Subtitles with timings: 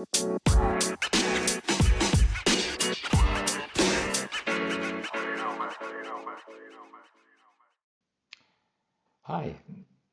[0.00, 0.06] Hi,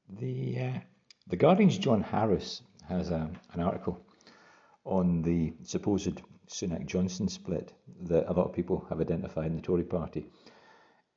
[0.10, 0.80] the uh,
[1.28, 4.06] the Guardian's John Harris has a, an article
[4.84, 9.62] on the supposed Sunak Johnson split that a lot of people have identified in the
[9.62, 10.26] Tory party.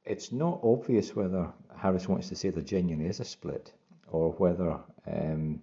[0.05, 3.73] It's not obvious whether Harris wants to say there genuinely is a split
[4.07, 4.79] or whether
[5.09, 5.61] um,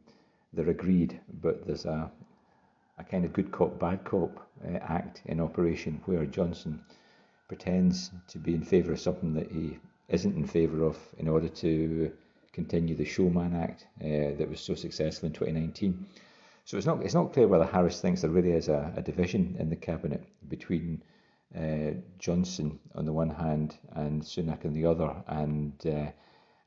[0.51, 2.11] they're agreed, but there's a,
[2.97, 6.81] a kind of good cop, bad cop uh, act in operation where Johnson
[7.47, 9.77] pretends to be in favour of something that he
[10.09, 12.11] isn't in favour of in order to
[12.53, 16.05] continue the Showman Act uh, that was so successful in 2019.
[16.65, 19.55] So it's not it's not clear whether Harris thinks there really is a, a division
[19.59, 21.01] in the cabinet between
[21.55, 25.73] uh, Johnson on the one hand and Sunak on the other, and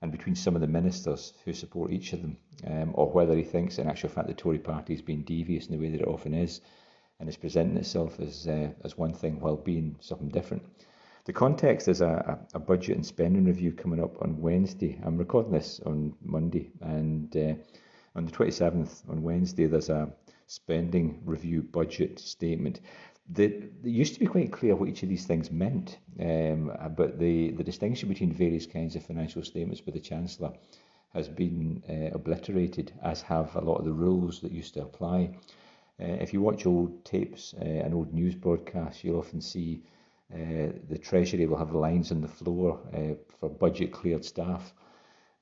[0.03, 2.37] and between some of the ministers who support each of them,
[2.67, 5.73] um, or whether he thinks, in actual fact, the Tory party has been devious in
[5.73, 6.61] the way that it often is,
[7.19, 10.63] and is presenting itself as uh, as one thing while being something different.
[11.27, 14.99] The context is a, a, budget and spending review coming up on Wednesday.
[15.05, 17.55] I'm recording this on Monday, and uh,
[18.17, 20.11] on the 27th, on Wednesday, there's a
[20.47, 22.81] spending review budget statement.
[23.35, 27.19] That it used to be quite clear what each of these things meant, um, but
[27.19, 30.53] the, the distinction between various kinds of financial statements by the Chancellor
[31.15, 35.31] has been uh, obliterated, as have a lot of the rules that used to apply.
[36.01, 39.83] Uh, if you watch old tapes uh, and old news broadcasts, you'll often see
[40.33, 44.73] uh, the Treasury will have lines on the floor uh, for budget cleared staff.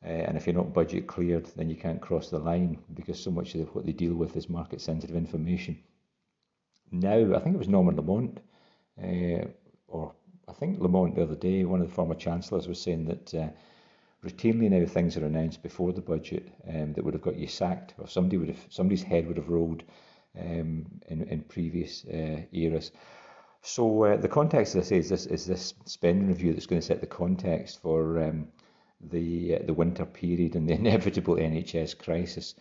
[0.04, 3.30] Uh, and if you're not budget cleared, then you can't cross the line because so
[3.30, 5.78] much of what they deal with is market sensitive information.
[6.90, 8.40] Now, I think it was Norman Lamont,
[9.02, 9.46] uh,
[9.88, 10.14] or
[10.48, 13.48] I think Lamont the other day, one of the former chancellors was saying that uh,
[14.24, 17.94] routinely now things are announced before the budget um, that would have got you sacked,
[17.98, 19.82] or somebody would have somebody's head would have rolled
[20.38, 22.90] um, in in previous uh, eras.
[23.60, 26.86] So uh, the context, I say, is this is this spending review that's going to
[26.86, 28.48] set the context for um,
[29.00, 32.54] the uh, the winter period and the inevitable NHS crisis.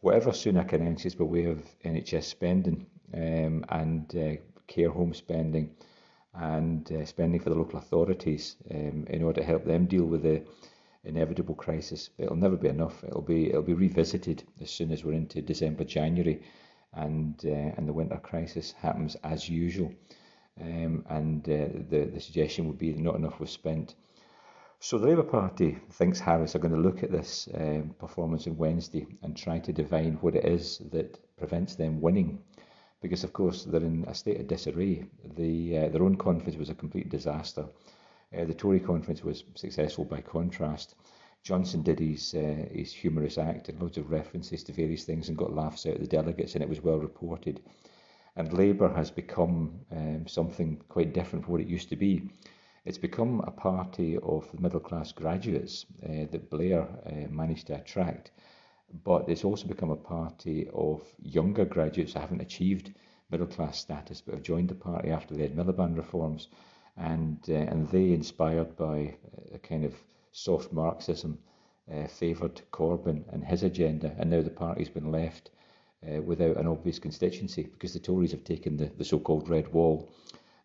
[0.00, 5.70] Whatever Sunak announces by way of NHS spending um, and uh, care home spending
[6.34, 10.22] and uh, spending for the local authorities um, in order to help them deal with
[10.22, 10.42] the
[11.04, 13.04] inevitable crisis, it'll never be enough.
[13.04, 16.42] It'll be it'll be revisited as soon as we're into December, January,
[16.94, 19.92] and uh, and the winter crisis happens as usual
[20.60, 23.94] um, and uh, the, the suggestion would be that not enough was spent.
[24.80, 28.56] So the Labour Party thinks Harris are going to look at this um, performance on
[28.56, 32.42] Wednesday and try to divine what it is that prevents them winning.
[33.02, 35.04] Because of course they're in a state of disarray.
[35.36, 37.66] The, uh, their own conference was a complete disaster.
[38.36, 40.94] Uh, the Tory conference was successful by contrast.
[41.42, 45.36] Johnson did his uh, his humorous act and loads of references to various things and
[45.36, 47.60] got laughs out of the delegates, and it was well reported
[48.36, 52.30] and Labour has become um, something quite different from what it used to be.
[52.84, 58.32] It's become a party of middle class graduates uh, that Blair uh, managed to attract,
[59.04, 62.92] but it's also become a party of younger graduates who haven't achieved
[63.30, 66.48] middle class status but have joined the party after the Ed Miliband reforms,
[66.96, 69.14] and uh, and they, inspired by
[69.54, 69.94] a kind of
[70.32, 71.38] soft Marxism,
[71.92, 75.50] uh, favoured Corbyn and his agenda, and now the party's been left
[76.06, 80.10] uh, without an obvious constituency because the Tories have taken the, the so-called red wall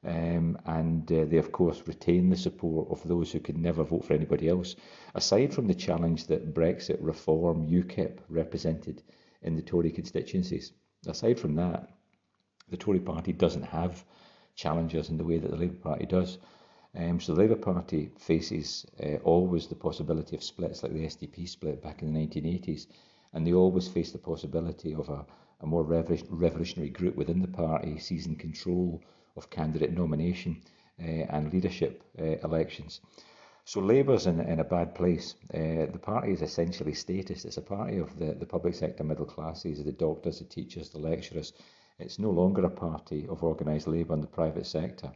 [0.06, 4.06] um, and uh, they of course retain the support of those who could never vote
[4.06, 4.75] for anybody else.
[5.16, 9.03] Aside from the challenge that Brexit reform UKIP represented
[9.41, 10.74] in the Tory constituencies,
[11.07, 11.90] aside from that,
[12.69, 14.06] the Tory party doesn't have
[14.56, 16.38] challengers in the way that the Labour Party does.
[16.96, 21.47] Um, so the Labour Party faces uh, always the possibility of splits like the SDP
[21.47, 22.88] split back in the 1980s
[23.34, 25.25] and they always face the possibility of a,
[25.62, 29.02] a more revolutionary group within the party seizing control
[29.38, 30.62] of candidate nomination
[31.00, 33.02] uh, and leadership uh, elections.
[33.66, 35.36] So Labour's in, in a bad place.
[35.53, 37.46] Uh, the party is essentially statist.
[37.46, 41.00] It's a party of the, the public sector middle classes, the doctors, the teachers, the
[41.00, 41.53] lecturers.
[42.00, 45.12] It's no longer a party of organised labour in the private sector.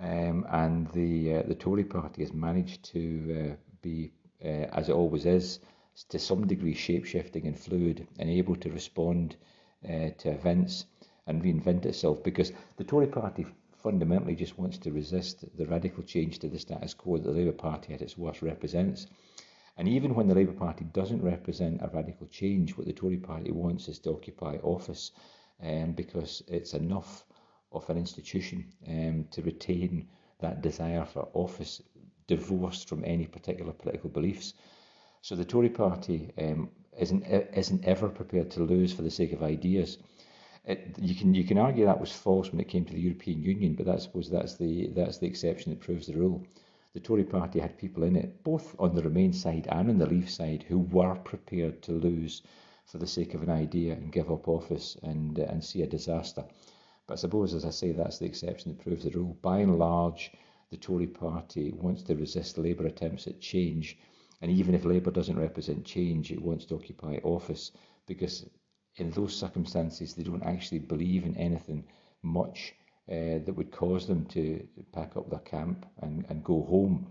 [0.00, 4.12] Um, and the uh, the Tory party has managed to uh, be,
[4.44, 5.60] uh, as it always is,
[6.08, 9.36] to some degree shape-shifting and fluid and able to respond
[9.84, 10.86] to events
[11.28, 13.46] and reinvent itself because the Tory party
[13.76, 17.52] fundamentally just wants to resist the radical change to the status quo that the Labour
[17.52, 19.06] Party at its worst represents.
[19.76, 23.52] And even when the Labour Party doesn't represent a radical change, what the Tory party
[23.52, 25.12] wants is to occupy office
[25.62, 27.24] um, because it's enough
[27.70, 30.08] of an institution um, to retain
[30.40, 31.80] that desire for office
[32.26, 34.54] divorced from any particular political beliefs.
[35.22, 39.42] So the Tory party um, isn't isn't ever prepared to lose for the sake of
[39.42, 39.98] ideas.
[40.68, 43.42] It, you can you can argue that was false when it came to the European
[43.42, 46.46] Union, but I suppose that's the that's the exception that proves the rule.
[46.92, 50.06] The Tory party had people in it, both on the Remain side and on the
[50.06, 52.42] Leave side, who were prepared to lose
[52.84, 56.44] for the sake of an idea and give up office and and see a disaster.
[57.06, 59.38] But I suppose, as I say, that's the exception that proves the rule.
[59.40, 60.32] By and large,
[60.70, 63.96] the Tory party wants to resist Labour attempts at change,
[64.42, 67.72] and even if Labour doesn't represent change, it wants to occupy office
[68.06, 68.44] because
[69.00, 71.84] in those circumstances they don't actually believe in anything
[72.22, 72.74] much
[73.10, 77.06] uh, that would cause them to pack up their camp and, and go home.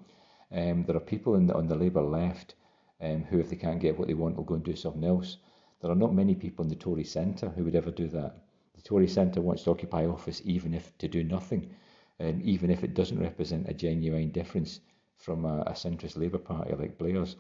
[0.52, 2.54] Um, there are people the, on the Labour left
[3.02, 5.38] um, who, if they can't get what they want, will go and do something else.
[5.82, 8.36] There are not many people in the Tory centre who would ever do that.
[8.76, 11.70] The Tory centre wants to occupy office even if to do nothing,
[12.20, 14.82] and even if it doesn't represent a genuine difference
[15.18, 17.36] from a, a centrist Labour Party like Blair's.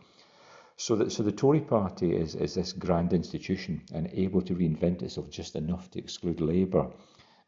[0.79, 5.01] So, that, so the Tory party is, is this grand institution and able to reinvent
[5.01, 6.91] itself just enough to exclude Labour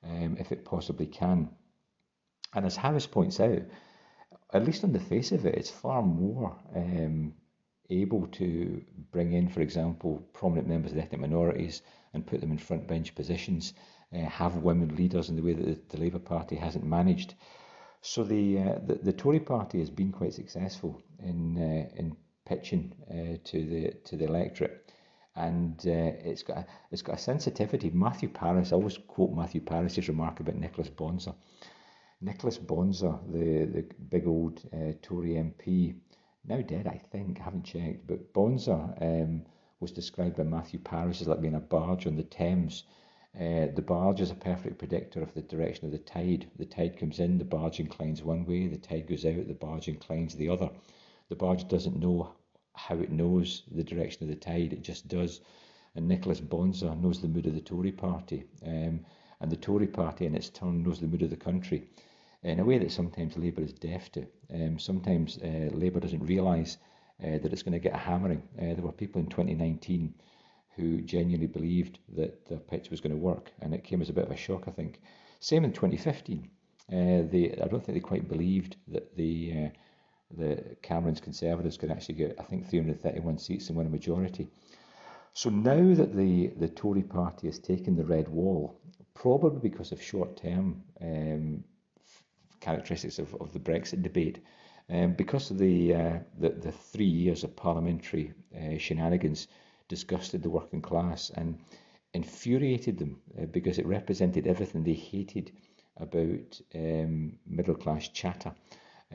[0.04, 1.50] um, if it possibly can.
[2.56, 3.62] And as Harris points out,
[4.52, 7.36] at least on the face of it, it's far more um,
[7.92, 11.84] able to bring in, for example, prominent members of ethnic minorities
[12.16, 13.74] and put them in front bench positions,
[14.12, 17.36] uh, have women leaders in the way that the, the Labour Party hasn't managed.
[18.02, 22.16] So the, uh, the, the Tory Party has been quite successful in uh, in
[22.50, 24.92] pitching uh, to the to the electorate,
[25.36, 27.92] and uh, it's got a, it's got a sensitivity.
[27.92, 31.36] Matthew Parris, I always quote Matthew Parris's remark about Nicholas Bonsor.
[32.22, 35.96] Nicholas Bonsor, the the big old uh, Tory MP,
[36.44, 37.40] now dead, I think.
[37.40, 39.46] I haven't checked, but Bonsor um,
[39.80, 42.84] was described by Matthew Parris as like being a barge on the Thames.
[43.36, 46.50] Uh, the barge is a perfect predictor of the direction of the tide.
[46.58, 49.88] The tide comes in, the barge inclines one way, the tide goes out, the barge
[49.88, 50.72] inclines the other.
[51.30, 52.34] The barge doesn't know
[52.76, 55.42] how it knows the direction of the tide, it just does.
[55.96, 59.06] And Nicholas Bonsor knows the mood of the Tory party, um,
[59.42, 61.90] and the Tory party in its turn knows the mood of the country
[62.44, 64.26] in a way that sometimes Labour is deaf to.
[64.54, 66.78] Um, sometimes uh, Labour doesn't realise
[67.24, 68.44] uh, that it's going to get a hammering.
[68.58, 70.14] Uh, there were people in 2019
[70.76, 74.14] who genuinely believed that the pitch was going to work, and it came as a
[74.14, 75.02] bit of a shock, I think.
[75.42, 76.50] Same in 2015.
[76.92, 79.70] Uh, they, I don't think they quite believed that the uh,
[80.36, 84.48] the Cameron's Conservatives could actually get, I think, 331 seats and win a majority.
[85.34, 88.80] So now that the, the Tory party has taken the red wall,
[89.14, 91.64] probably because of short-term um,
[92.60, 94.44] characteristics of, of the Brexit debate,
[94.90, 99.48] um, because of the, uh, the, the three years of parliamentary uh, shenanigans,
[99.88, 101.60] disgusted the working class and
[102.14, 105.52] infuriated them uh, because it represented everything they hated
[105.98, 108.54] about um, middle class chatter.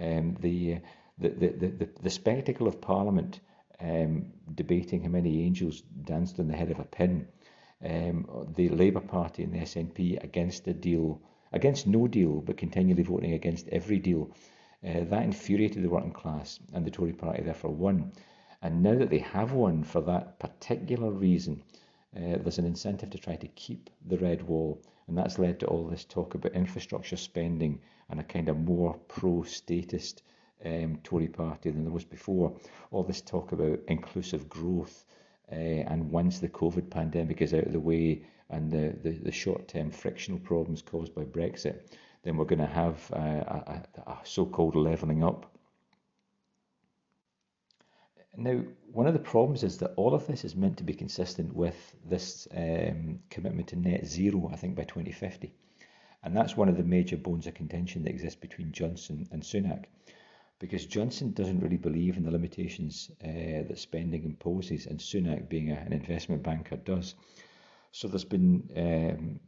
[0.01, 0.81] Um, the,
[1.19, 3.41] the, the, the, the spectacle of Parliament
[3.81, 7.27] um, debating how many angels danced on the head of a pin,
[7.85, 8.27] um,
[8.57, 11.21] the Labour Party and the SNP against a deal,
[11.53, 14.31] against no deal, but continually voting against every deal,
[14.87, 18.13] uh, that infuriated the working class, and the Tory Party therefore won.
[18.63, 21.63] And now that they have won for that particular reason,
[22.17, 25.67] uh, there's an incentive to try to keep the red wall, and that's led to
[25.67, 30.23] all this talk about infrastructure spending and a kind of more pro-statist
[30.65, 32.57] um, Tory party than there was before.
[32.91, 35.05] All this talk about inclusive growth,
[35.51, 39.33] uh, and once the COVID pandemic is out of the way and the, the, the
[39.33, 41.81] short-term frictional problems caused by Brexit,
[42.23, 45.51] then we're going to have a, a so-called levelling up.
[48.37, 48.63] Now,
[48.93, 51.95] one of the problems is that all of this is meant to be consistent with
[52.05, 55.55] this um, commitment to net zero, I think, by 2050.
[56.25, 59.85] And that's one of the major bones of contention that exists between Johnson and Sunak
[60.59, 65.71] because Johnson doesn't really believe in the limitations uh, that spending imposes, and Sunak, being
[65.71, 67.15] a, an investment banker, does.
[67.93, 69.41] So there's been um,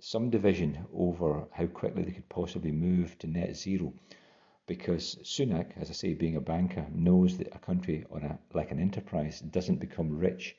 [0.00, 3.92] some division over how quickly they could possibly move to net zero,
[4.66, 8.70] because Sunak, as I say, being a banker, knows that a country on a like
[8.70, 10.56] an enterprise doesn't become rich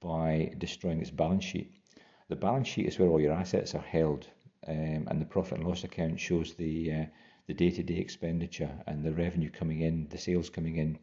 [0.00, 1.74] by destroying its balance sheet.
[2.28, 4.26] The balance sheet is where all your assets are held,
[4.68, 7.04] um, and the profit and loss account shows the uh,
[7.50, 10.96] the day-to-day expenditure and the revenue coming in, the sales coming in,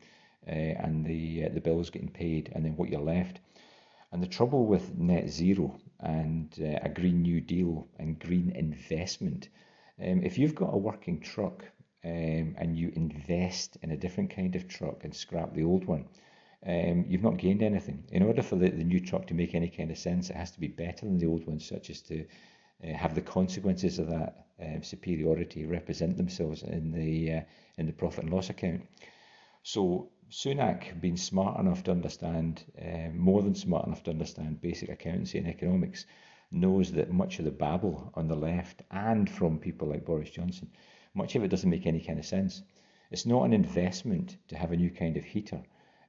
[0.48, 3.42] uh, and the uh, the bills getting paid, and then what you're left.
[4.12, 9.50] And the trouble with net zero and uh, a green new deal and green investment,
[10.02, 11.66] um, if you've got a working truck
[12.06, 16.06] um, and you invest in a different kind of truck and scrap the old one,
[16.66, 18.06] um, you've not gained anything.
[18.14, 20.52] In order for the, the new truck to make any kind of sense, it has
[20.52, 22.26] to be better than the old one, such as to
[22.84, 27.42] uh, have the consequences of that uh, superiority represent themselves in the uh,
[27.78, 28.82] in the profit and loss account.
[29.64, 34.90] So Sunak, being smart enough to understand, uh, more than smart enough to understand basic
[34.90, 36.06] accountancy and economics,
[36.52, 40.70] knows that much of the babble on the left and from people like Boris Johnson,
[41.14, 42.62] much of it doesn't make any kind of sense.
[43.12, 45.62] It's not an investment to have a new kind of heater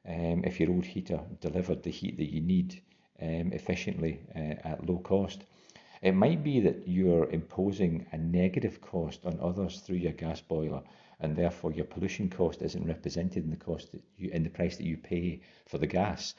[0.07, 2.83] um, if your old heater delivered the heat that you need
[3.21, 5.45] um, efficiently uh, at low cost.
[6.01, 10.83] It might be that you're imposing a negative cost on others through your gas boiler,
[11.19, 14.77] and therefore your pollution cost isn't represented in the cost that you, in the price
[14.77, 16.35] that you pay for the gas.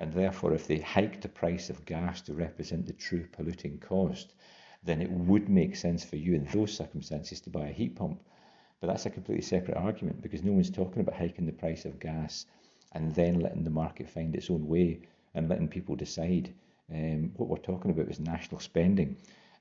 [0.00, 4.34] And therefore, if they hike the price of gas to represent the true polluting cost,
[4.82, 8.20] then it would make sense for you in those circumstances to buy a heat pump.
[8.80, 12.00] But that's a completely separate argument because no one's talking about hiking the price of
[12.00, 12.46] gas
[12.92, 15.02] and then letting the market find its own way
[15.34, 16.52] and letting people decide.
[16.92, 19.16] Um, what we're talking about is national spending.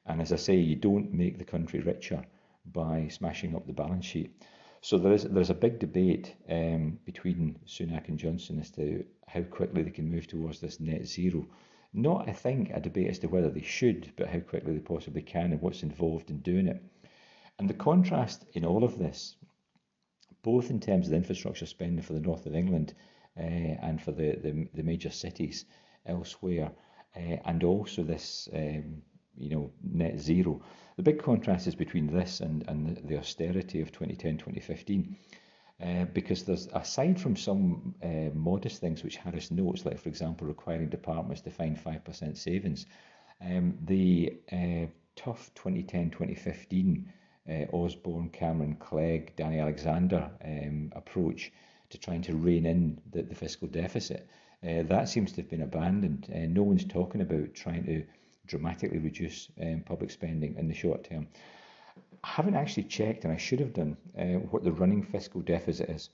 [0.05, 2.23] And as I say, you don't make the country richer
[2.65, 4.43] by smashing up the balance sheet.
[4.81, 9.41] So there is there's a big debate um, between Sunak and Johnson as to how
[9.43, 11.47] quickly they can move towards this net zero.
[11.93, 15.21] Not, I think, a debate as to whether they should, but how quickly they possibly
[15.21, 16.83] can and what's involved in doing it.
[17.59, 19.35] And the contrast in all of this,
[20.41, 22.93] both in terms of infrastructure spending for the north of England
[23.37, 25.65] uh, and for the, the, the, major cities
[26.05, 26.71] elsewhere,
[27.15, 29.01] uh, and also this, um,
[29.37, 30.61] you know, net zero.
[30.97, 35.15] The big contrast is between this and, and the austerity of 2010 2015.
[35.83, 40.47] Uh, because there's aside from some uh, modest things which Harris notes, like for example
[40.47, 42.85] requiring departments to find five percent savings,
[43.41, 47.03] um, the uh, tough 2010-2015
[47.49, 51.51] uh, Osborne, Cameron, Clegg, Danny Alexander um, approach
[51.89, 54.27] to trying to rein in the, the fiscal deficit,
[54.63, 56.27] uh, that seems to have been abandoned.
[56.29, 58.03] no one's talking about trying to
[58.47, 61.27] dramatically reduce um, public spending in the short term.
[62.23, 65.89] I haven't actually checked, and I should have done, uh, what the running fiscal deficit
[65.89, 66.09] is.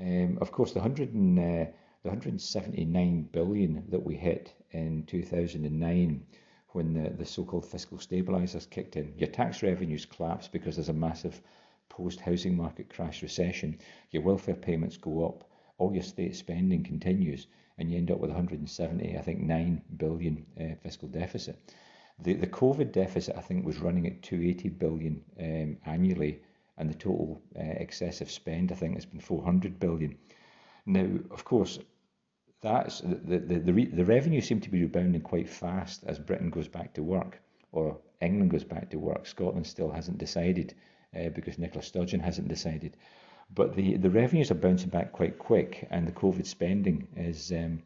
[0.00, 1.70] Um, of course, the, 100 and, uh,
[2.02, 6.26] the 179 billion that we hit in 2009
[6.68, 10.92] when the, the so-called fiscal stabilisers kicked in, your tax revenues collapse because there's a
[10.92, 11.40] massive
[11.88, 13.78] post-housing market crash recession,
[14.10, 17.46] your welfare payments go up, all your state spending continues,
[17.78, 21.58] and you end up with 170, I think, 9 billion uh, fiscal deficit.
[22.18, 26.40] The, the COVID deficit, I think, was running at 280 billion um, annually,
[26.78, 30.16] and the total uh, excessive spend, I think, has been 400 billion.
[30.86, 31.78] Now, of course,
[32.62, 36.50] that's the the the, re, the revenue seem to be rebounding quite fast as Britain
[36.50, 37.40] goes back to work,
[37.72, 39.26] or England goes back to work.
[39.26, 40.74] Scotland still hasn't decided
[41.14, 42.96] uh, because Nicola Sturgeon hasn't decided.
[43.54, 47.82] But the, the revenues are bouncing back quite quick, and the COVID spending is um,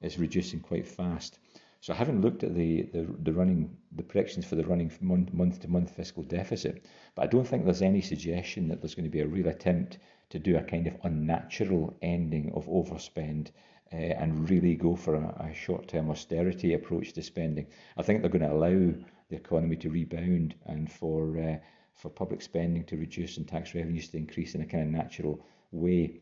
[0.00, 1.38] is reducing quite fast.
[1.80, 5.60] So I haven't looked at the, the, the running the predictions for the running month,
[5.60, 9.10] to month fiscal deficit, but I don't think there's any suggestion that there's going to
[9.10, 9.98] be a real attempt
[10.30, 13.50] to do a kind of unnatural ending of overspend
[13.92, 17.66] uh, and really go for a, a short term austerity approach to spending.
[17.96, 18.94] I think they're going to allow
[19.28, 21.56] the economy to rebound and for uh,
[21.94, 25.44] for public spending to reduce and tax revenues to increase in a kind of natural
[25.70, 26.20] way.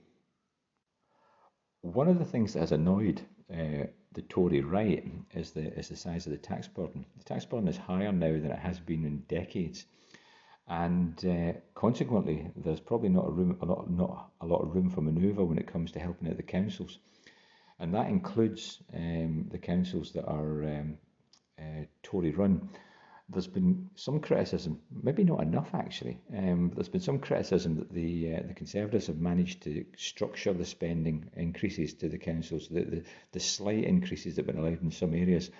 [1.82, 3.22] One of the things that has annoyed
[3.52, 7.06] uh, the Tory right is the is the size of the tax burden.
[7.18, 9.86] The tax burden is higher now than it has been in decades,
[10.66, 14.90] and uh, consequently, there's probably not a room a lot not a lot of room
[14.90, 16.98] for manoeuvre when it comes to helping out the councils,
[17.78, 20.98] and that includes um, the councils that are um,
[21.58, 22.68] uh, Tory run
[23.32, 26.18] there's been some criticism, maybe not enough actually.
[26.36, 30.64] Um, there's been some criticism that the uh, the Conservatives have managed to structure the
[30.64, 34.90] spending increases to the councils, the, the, the slight increases that have been allowed in
[34.90, 35.50] some areas.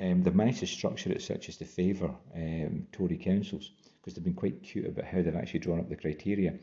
[0.00, 4.24] Um, they've managed to structure it such as to favour um, Tory councils because they've
[4.24, 6.54] been quite cute about how they've actually drawn up the criteria.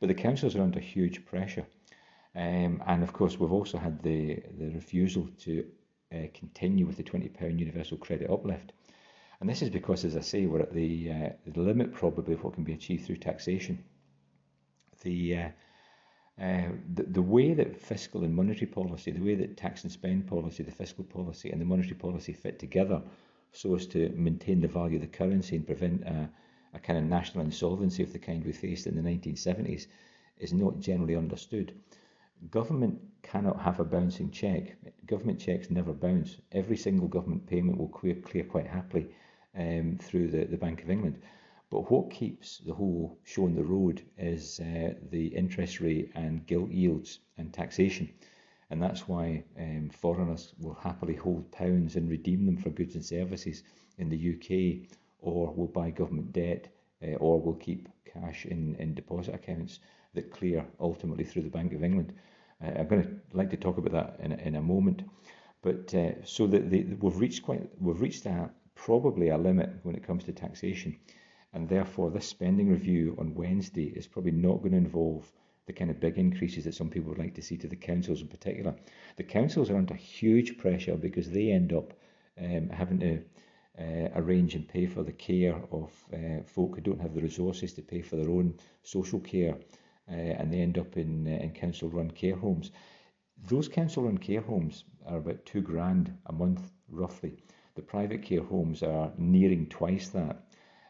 [0.00, 1.66] But the councils are under huge pressure.
[2.34, 5.66] Um, and of course, we've also had the, the refusal to
[6.12, 8.72] uh, continue with the £20 universal credit uplift.
[9.40, 12.44] And this is because, as I say, we're at the, uh, the limit probably of
[12.44, 13.82] what can be achieved through taxation.
[15.02, 15.48] The, uh,
[16.38, 20.26] uh, the, the way that fiscal and monetary policy, the way that tax and spend
[20.26, 23.00] policy, the fiscal policy and the monetary policy fit together
[23.52, 26.28] so as to maintain the value of the currency and prevent a,
[26.74, 29.86] a kind of national insolvency of the kind we faced in the 1970s
[30.36, 31.74] is not generally understood.
[32.50, 34.76] Government cannot have a bouncing check.
[35.06, 36.36] Government checks never bounce.
[36.52, 39.08] Every single government payment will clear, clear quite happily
[39.56, 41.20] um, through the, the Bank of England.
[41.70, 46.44] But what keeps the whole show on the road is uh, the interest rate and
[46.46, 48.10] gilt yields and taxation.
[48.70, 53.04] And that's why um, foreigners will happily hold pounds and redeem them for goods and
[53.04, 53.62] services
[53.98, 54.88] in the UK,
[55.20, 56.68] or will buy government debt,
[57.02, 59.80] uh, or will keep cash in, in deposit accounts
[60.14, 62.12] that clear ultimately through the Bank of England.
[62.62, 65.02] Uh, I'm going to like to talk about that in, in a moment.
[65.62, 68.50] But uh, so that we've reached quite we've reached a
[68.84, 70.98] probably a limit when it comes to taxation.
[71.52, 75.30] And therefore, this spending review on Wednesday is probably not going to involve
[75.66, 78.22] the kind of big increases that some people would like to see to the councils
[78.22, 78.74] in particular.
[79.16, 81.92] The councils are under huge pressure because they end up
[82.38, 83.22] um, having to
[83.78, 87.74] uh, arrange and pay for the care of uh, folk who don't have the resources
[87.74, 89.56] to pay for their own social care,
[90.10, 92.70] uh, and they end up in, uh, in council-run care homes.
[93.48, 97.42] Those council-run care homes are about two grand a month, roughly.
[97.74, 100.44] The private care homes are nearing twice that,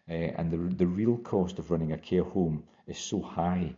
[0.09, 3.75] uh, and the the real cost of running a care home is so high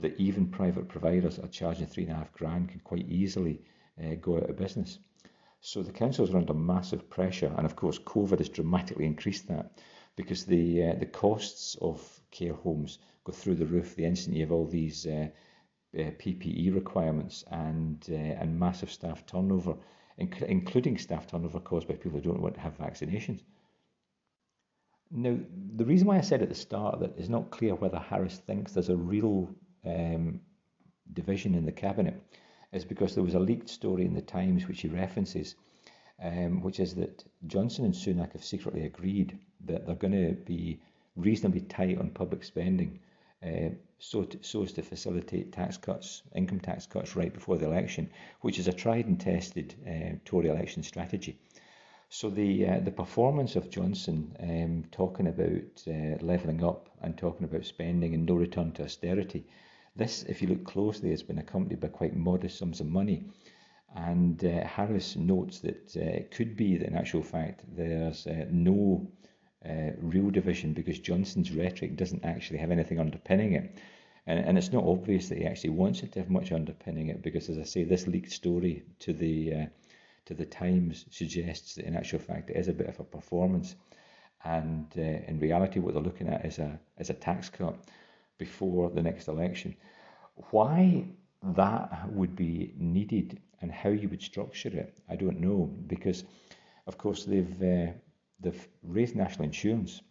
[0.00, 3.62] that even private providers are charging three and a half grand can quite easily
[4.02, 4.98] uh, go out of business.
[5.60, 9.78] So the councils are under massive pressure, and of course, COVID has dramatically increased that
[10.16, 14.42] because the uh, the costs of care homes go through the roof the instant you
[14.42, 15.28] have all these uh,
[15.98, 19.76] uh, PPE requirements and and massive staff turnover,
[20.20, 23.42] inc- including staff turnover caused by people who don't want to have vaccinations.
[25.10, 25.38] Now,
[25.76, 28.72] the reason why I said at the start that it's not clear whether Harris thinks
[28.72, 29.48] there's a real
[29.84, 30.40] um,
[31.12, 32.20] division in the cabinet
[32.72, 35.54] is because there was a leaked story in the Times which he references,
[36.22, 40.80] um, which is that Johnson and Sunak have secretly agreed that they're going to be
[41.16, 42.98] reasonably tight on public spending
[43.98, 48.10] so, to, so as to facilitate tax cuts, income tax cuts right before the election,
[48.40, 51.38] which is a tried and tested uh, Tory election strategy.
[52.08, 57.44] So the uh, the performance of Johnson um, talking about uh, levelling up and talking
[57.44, 59.46] about spending and no return to austerity
[59.96, 63.26] this, if you look closely, has been accompanied by quite modest sums of money.
[63.94, 68.46] And uh, Harris notes that uh, it could be that in actual fact there's uh,
[68.50, 69.06] no
[69.68, 73.78] uh, real division because Johnson's rhetoric doesn't actually have anything underpinning it.
[74.26, 77.22] And, and it's not obvious that he actually wants it to have much underpinning it
[77.22, 79.66] because, as I say, this leaked story to the uh,
[80.26, 83.76] to the Times suggests that in actual fact it is a bit of a performance.
[84.44, 87.76] And uh, in reality, what they're looking at is a is a tax cut
[88.38, 89.76] before the next election.
[90.50, 91.06] Why
[91.42, 96.24] that would be needed and how you would structure it, I don't know, because
[96.86, 97.92] of course they've uh,
[98.40, 100.02] they've raised national insurance,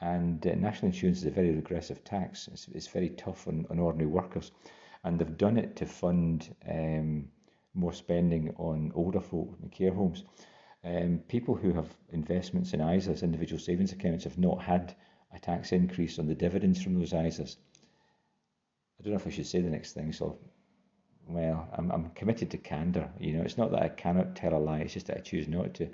[0.00, 2.48] and uh, national insurance is a very regressive tax.
[2.48, 4.52] It's, it's very tough on, on ordinary workers,
[5.04, 7.28] and they've done it to fund um,
[7.74, 10.24] more spending on older folk in care homes.
[10.84, 14.94] Um, people who have investments in ISAs, individual savings accounts, have not had
[15.32, 17.56] a tax increase on the dividends from those ISAs.
[18.98, 20.38] I don't know if I should say the next thing, so
[21.28, 23.10] well, I'm, I'm committed to candour.
[23.18, 25.48] You know, it's not that I cannot tell a lie; it's just that I choose
[25.48, 25.88] not to.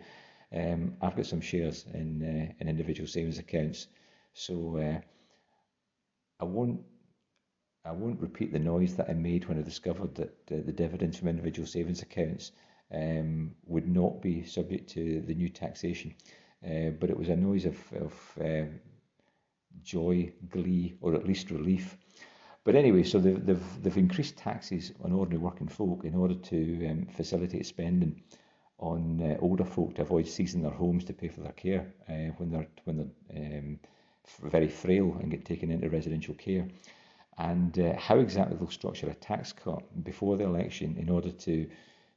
[0.54, 3.86] Um, I've got some shares in uh, in individual savings accounts,
[4.34, 5.00] so uh,
[6.40, 6.80] I won't
[7.84, 11.18] I won't repeat the noise that I made when I discovered that the, the dividends
[11.18, 12.52] from individual savings accounts
[12.94, 16.14] um, would not be subject to the new taxation.
[16.64, 18.80] Uh, but it was a noise of, of um,
[19.82, 21.96] joy, glee, or at least relief.
[22.62, 26.86] But anyway, so they've, they've, they've increased taxes on ordinary working folk in order to
[26.88, 28.22] um, facilitate spending
[28.82, 32.34] on uh, older folk to avoid seizing their homes to pay for their care uh,
[32.36, 33.78] when they're when they're um,
[34.42, 36.66] very frail and get taken into residential care.
[37.38, 41.68] And uh, how exactly they'll structure a tax cut before the election in order to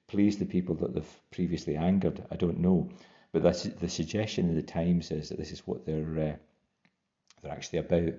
[0.07, 2.89] please the people that they've previously angered, I don't know.
[3.31, 6.35] But that's the suggestion in the Times is that this is what they're uh,
[7.41, 8.13] they're actually about.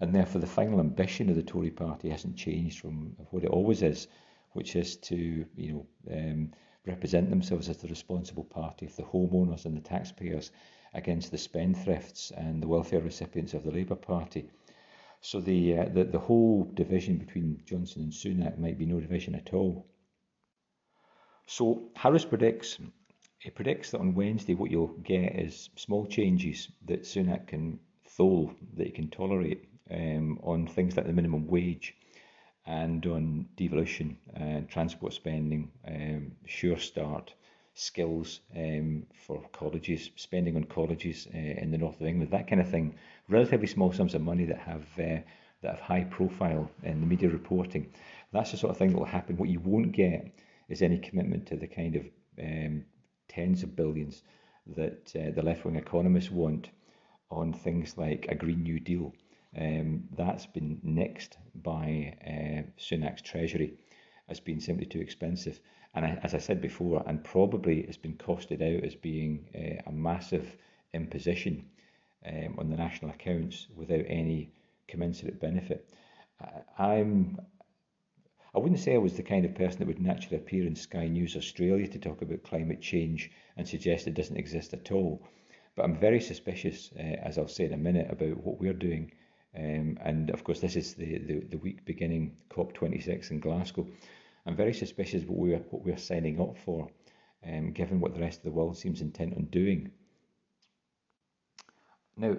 [0.00, 3.82] And therefore, the final ambition of the Tory party hasn't changed from what it always
[3.82, 4.06] is,
[4.52, 6.52] which is to, you know, um,
[6.90, 10.50] represent themselves as the responsible party of the homeowners and the taxpayers
[10.94, 14.50] against the spendthrifts and the welfare recipients of the Labour Party.
[15.20, 19.34] So the, uh, the the whole division between Johnson and Sunak might be no division
[19.34, 19.86] at all.
[21.46, 22.78] So Harris predicts
[23.38, 28.52] he predicts that on Wednesday what you'll get is small changes that Sunak can thole
[28.76, 31.94] that he can tolerate um, on things like the minimum wage
[32.66, 37.34] and on devolution and transport spending, um, sure start,
[37.74, 42.60] skills um, for colleges, spending on colleges uh, in the north of England, that kind
[42.60, 42.94] of thing.
[43.28, 45.20] Relatively small sums of money that have uh,
[45.62, 47.92] that have high profile in the media reporting.
[48.32, 49.36] That's the sort of thing that will happen.
[49.36, 50.32] What you won't get
[50.68, 52.04] is any commitment to the kind of
[52.42, 52.84] um,
[53.28, 54.22] tens of billions
[54.76, 56.70] that uh, the left wing economists want
[57.30, 59.12] on things like a Green New Deal.
[59.58, 63.74] Um, that's been nixed by uh, Sunak's Treasury
[64.28, 65.60] as being simply too expensive.
[65.94, 69.82] And I, as I said before, and probably it's been costed out as being uh,
[69.88, 70.56] a massive
[70.94, 71.66] imposition
[72.24, 74.52] um, on the national accounts without any
[74.86, 75.88] commensurate benefit.
[76.40, 77.40] I, I'm
[78.52, 81.06] I wouldn't say I was the kind of person that would naturally appear in Sky
[81.06, 85.22] News Australia to talk about climate change and suggest it doesn't exist at all.
[85.76, 89.12] But I'm very suspicious, uh, as I'll say in a minute, about what we're doing.
[89.56, 93.86] Um, and of course, this is the, the, the week beginning COP26 in Glasgow.
[94.46, 96.88] I'm very suspicious what we're, what we're signing up for,
[97.46, 99.90] um, given what the rest of the world seems intent on doing.
[102.16, 102.36] Now,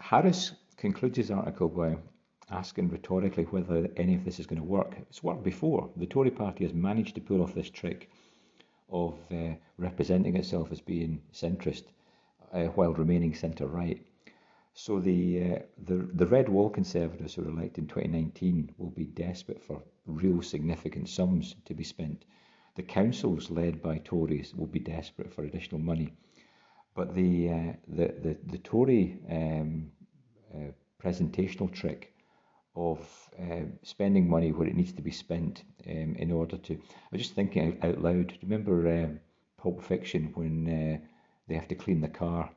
[0.00, 1.96] Harris concludes his article by
[2.50, 4.96] asking rhetorically whether any of this is going to work.
[4.98, 5.90] It's worked before.
[5.96, 8.10] The Tory party has managed to pull off this trick
[8.90, 11.84] of uh, representing itself as being centrist
[12.52, 14.02] uh, while remaining centre right.
[14.80, 19.06] So the, uh, the the red wall Conservatives who were elected in 2019 will be
[19.06, 22.24] desperate for real significant sums to be spent.
[22.76, 26.12] The councils led by Tories will be desperate for additional money,
[26.94, 29.90] but the uh, the, the the Tory um,
[30.54, 30.70] uh,
[31.02, 32.14] presentational trick
[32.76, 33.00] of
[33.36, 36.74] uh, spending money where it needs to be spent um, in order to.
[36.74, 38.28] I was just thinking out loud.
[38.28, 39.20] Do you remember um,
[39.56, 41.06] Pulp Fiction when uh,
[41.48, 42.52] they have to clean the car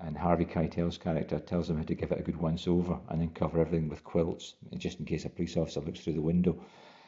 [0.00, 3.20] and Harvey Keitel's character tells him how to give it a good once over and
[3.20, 6.58] then cover everything with quilts, just in case a police officer looks through the window.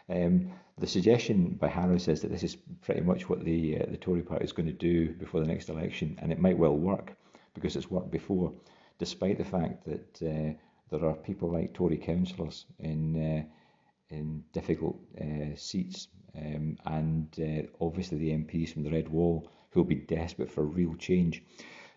[0.08, 3.96] Um, the suggestion by Harris says that this is pretty much what the uh, the
[3.96, 7.14] Tory party is going to do before the next election, and it might well work
[7.54, 8.52] because it's worked before,
[8.98, 10.52] despite the fact that uh,
[10.90, 17.84] there are people like Tory councillors in uh, in difficult uh, seats, um, and uh,
[17.84, 21.42] obviously the MPs from the Red Wall who will be desperate for real change.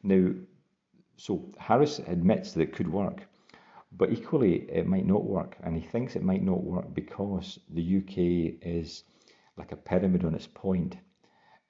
[0.03, 0.29] Now,
[1.17, 3.27] so Harris admits that it could work,
[3.91, 7.97] but equally it might not work, and he thinks it might not work because the
[7.97, 9.03] UK is
[9.57, 10.97] like a pyramid on its point.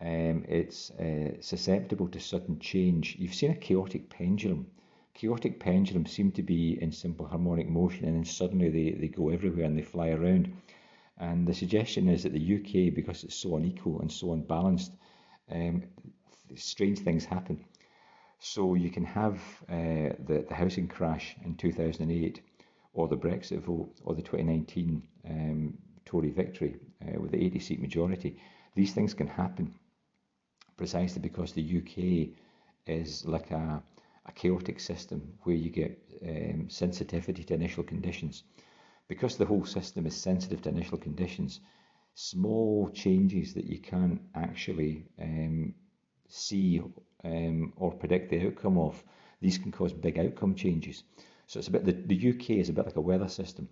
[0.01, 3.15] Um, it's uh, susceptible to sudden change.
[3.17, 4.67] You've seen a chaotic pendulum
[5.15, 9.29] chaotic pendulums seem to be in simple harmonic motion and then suddenly they, they go
[9.29, 10.53] everywhere and they fly around.
[11.17, 14.91] And the suggestion is that the UK, because it's so unequal and so unbalanced,
[15.49, 15.84] um,
[16.55, 17.63] strange things happen.
[18.47, 22.41] So you can have uh, the, the housing crash in 2008,
[22.93, 27.81] or the Brexit vote, or the 2019 um, Tory victory uh, with the 80 seat
[27.81, 28.38] majority.
[28.75, 29.73] These things can happen
[30.77, 32.38] precisely because the UK
[32.86, 33.81] is like a,
[34.27, 38.43] a chaotic system where you get um, sensitivity to initial conditions.
[39.08, 41.62] Because the whole system is sensitive to initial conditions,
[42.13, 45.73] small changes that you can't actually um,
[46.27, 46.81] see
[47.23, 49.03] um, or predict the outcome of,
[49.41, 51.03] these can cause big outcome changes.
[51.47, 53.69] So it's a bit the, the UK is a bit like a weather system,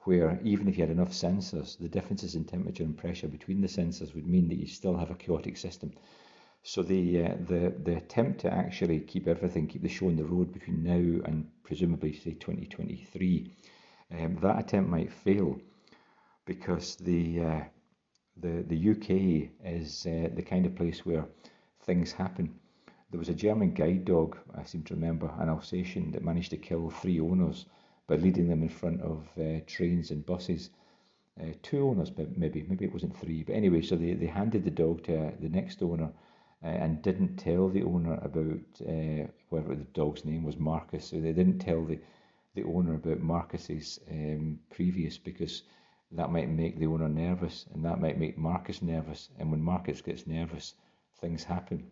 [0.00, 3.68] where even if you had enough sensors, the differences in temperature and pressure between the
[3.68, 5.92] sensors would mean that you still have a chaotic system.
[6.64, 10.24] So the, uh, the, the attempt to actually keep everything, keep the show on the
[10.24, 13.50] road between now and presumably say 2023,
[14.12, 15.60] um, that attempt might fail
[16.44, 17.60] because the, uh,
[18.36, 21.26] the, the UK is uh, the kind of place where
[21.82, 22.54] things happen.
[23.10, 26.56] There was a German guide dog, I seem to remember, an Alsatian that managed to
[26.56, 27.66] kill three owners
[28.06, 30.70] by leading them in front of uh, trains and buses.
[31.40, 33.42] Uh, two owners, but maybe, maybe it wasn't three.
[33.42, 36.10] But anyway, so they, they handed the dog to uh, the next owner
[36.62, 41.06] uh, and didn't tell the owner about uh, whatever the dog's name was, Marcus.
[41.06, 41.98] So they didn't tell the,
[42.54, 45.62] the owner about Marcus's um, previous because
[46.12, 49.30] that might make the owner nervous and that might make Marcus nervous.
[49.38, 50.74] And when Marcus gets nervous,
[51.22, 51.90] things happen,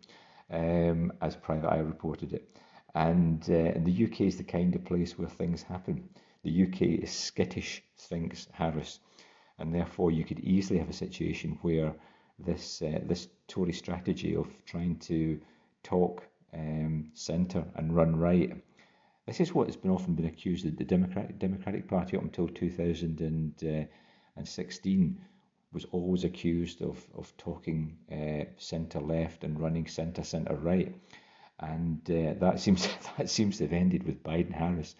[0.50, 2.50] um, as Private Eye reported it.
[2.94, 6.10] And, uh, the UK is the kind of place where things happen.
[6.42, 9.00] The UK is skittish, thinks Harris.
[9.58, 11.94] And therefore, you could easily have a situation where
[12.38, 15.40] this uh, this Tory strategy of trying to
[15.82, 16.22] talk
[16.54, 18.52] um, centre and run right.
[19.26, 22.48] This is what has been often been accused of the Democratic Democratic Party up until
[22.48, 25.20] 2016
[25.72, 30.94] was always accused of of talking uh, centre left and running centre centre right,
[31.60, 34.94] and uh, that seems that seems to have ended with Biden Harris.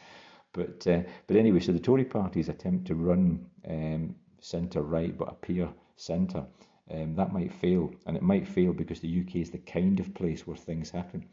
[0.52, 5.28] But uh, but anyway, so the Tory party's attempt to run um, centre right but
[5.28, 6.46] appear centre
[6.92, 7.92] um, that might fail.
[8.06, 11.24] And it might fail because the UK is the kind of place where things happen.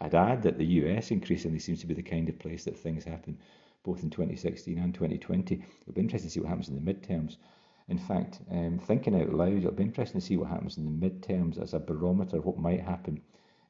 [0.00, 3.04] I'd add that the US increasingly seems to be the kind of place that things
[3.04, 3.38] happen,
[3.84, 5.54] both in 2016 and 2020.
[5.54, 7.36] It'll be interesting to see what happens in the midterms.
[7.88, 11.08] In fact, um, thinking out loud, it'll be interesting to see what happens in the
[11.08, 13.20] midterms as a barometer of what might happen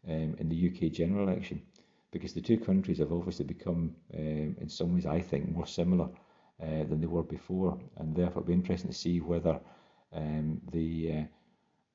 [0.08, 1.62] um, in the UK general election.
[2.12, 6.08] Because the two countries have obviously become, um, in some ways, I think, more similar
[6.62, 7.76] uh, than they were before.
[7.96, 9.58] And therefore, it'll be interesting to see whether
[10.12, 11.24] um, the uh,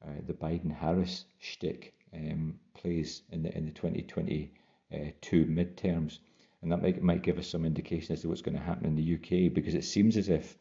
[0.05, 6.19] uh, the Biden Harris shtick um, plays in the in the 2022 midterms,
[6.62, 8.95] and that might might give us some indication as to what's going to happen in
[8.95, 10.58] the UK because it seems as if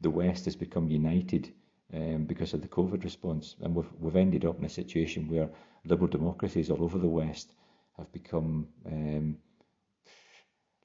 [0.00, 1.52] the West has become united
[1.92, 5.48] um, because of the COVID response, and we've we've ended up in a situation where
[5.84, 7.54] liberal democracies all over the West
[7.96, 9.36] have become um,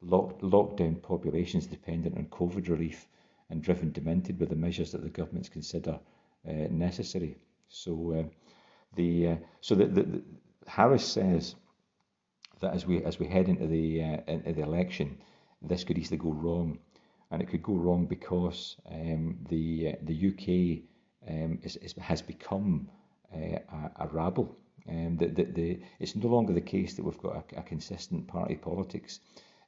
[0.02, 3.08] locked down populations dependent on COVID relief
[3.50, 6.00] and driven demented with the measures that the governments consider
[6.48, 7.38] uh, necessary.
[7.68, 8.24] So uh,
[8.96, 10.24] the uh, so the, the, the,
[10.68, 11.56] Harris says
[12.60, 15.18] that as we as we head into the uh, into the election,
[15.62, 16.80] this could easily go wrong,
[17.32, 20.84] and it could go wrong because um, the uh, the UK
[21.30, 22.90] um, is, is, has become
[23.34, 24.56] uh, a, a rabble.
[24.88, 28.28] Um, the, the, the, it's no longer the case that we've got a, a consistent
[28.28, 29.20] party politics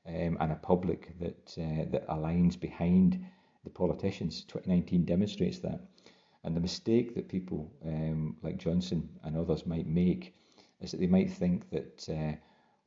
[0.08, 3.26] um, and a public that uh, that aligns behind
[3.64, 4.44] the politicians.
[4.48, 5.80] 2019 demonstrates that.
[6.44, 10.34] And the mistake that people um, like Johnson and others might make
[10.80, 12.36] is that they might think that uh,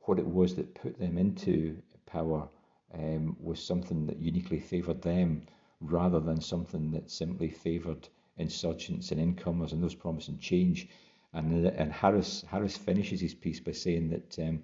[0.01, 2.47] what it was that put them into power
[2.93, 5.43] um, was something that uniquely favoured them
[5.79, 10.87] rather than something that simply favoured insurgents and incomers and those promising change.
[11.33, 14.63] And, and Harris, Harris finishes his piece by saying that um,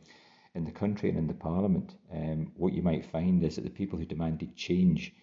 [0.56, 3.70] in the country and in the parliament, um, what you might find is that the
[3.70, 5.14] people who demanded change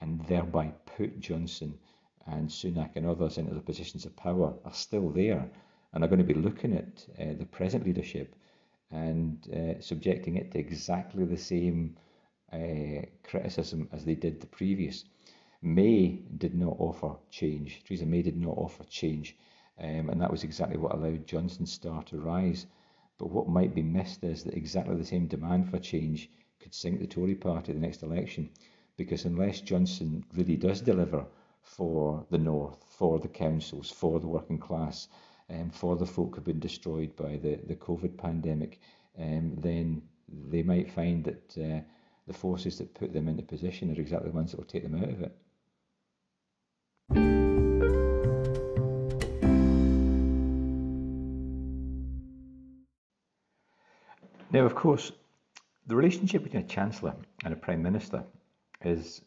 [0.00, 1.78] and thereby put Johnson
[2.26, 5.48] and Sunak and others into the positions of power are still there
[5.92, 8.34] and are going to be looking at uh, the present leadership
[8.90, 11.96] and uh, subjecting it to exactly the same
[12.52, 15.04] uh, criticism as they did the previous.
[15.62, 17.82] May did not offer change.
[17.84, 19.36] Theresa May did not offer change,
[19.78, 22.66] um, and that was exactly what allowed Johnson's star to rise.
[23.18, 27.00] But what might be missed is that exactly the same demand for change could sink
[27.00, 28.48] the Tory party at the next election,
[28.96, 31.26] because unless Johnson really does deliver
[31.62, 35.08] for the North, for the councils, for the working class,
[35.50, 38.80] um, for the folk who've been destroyed by the, the COVID pandemic,
[39.18, 40.02] um, then
[40.48, 41.80] they might find that uh,
[42.26, 44.96] the forces that put them into position are exactly the ones that will take them
[44.96, 45.36] out of it.
[54.52, 55.12] Now, of course,
[55.86, 58.24] the relationship between a Chancellor and a Prime Minister
[58.84, 59.22] is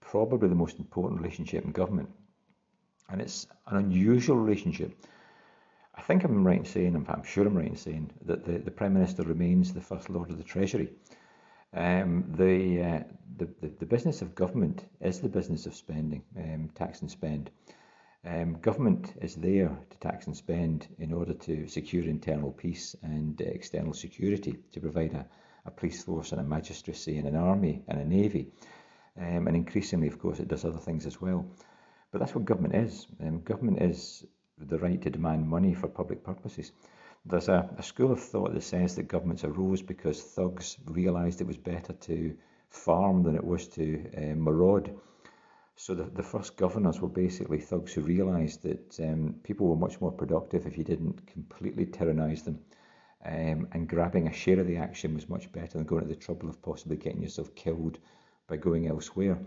[0.00, 2.10] probably the most important relationship in government.
[3.08, 4.96] And it's an unusual relationship.
[5.94, 8.44] I think I'm right in saying, in fact, I'm sure I'm right in saying, that
[8.44, 10.90] the, the Prime Minister remains the First Lord of the Treasury.
[11.74, 13.02] Um, the, uh,
[13.36, 17.50] the, the, the, business of government is the business of spending, um, tax and spend.
[18.24, 23.40] Um, government is there to tax and spend in order to secure internal peace and
[23.42, 25.26] uh, external security, to provide a,
[25.66, 28.52] a police force and a magistracy and an army and a navy.
[29.18, 31.44] Um, and increasingly, of course, it does other things as well.
[32.12, 33.06] But that's what government is.
[33.20, 34.24] Um, government is
[34.58, 36.70] the right to demand money for public purposes.
[37.26, 41.46] There's a, a school of thought that says that governments arose because thugs realised it
[41.46, 42.36] was better to
[42.68, 44.94] farm than it was to uh, maraud.
[45.76, 50.02] So the, the first governors were basically thugs who realised that um, people were much
[50.02, 52.60] more productive if you didn't completely tyrannise them.
[53.24, 56.14] Um, and grabbing a share of the action was much better than going to the
[56.14, 57.98] trouble of possibly getting yourself killed
[58.48, 59.38] by going elsewhere.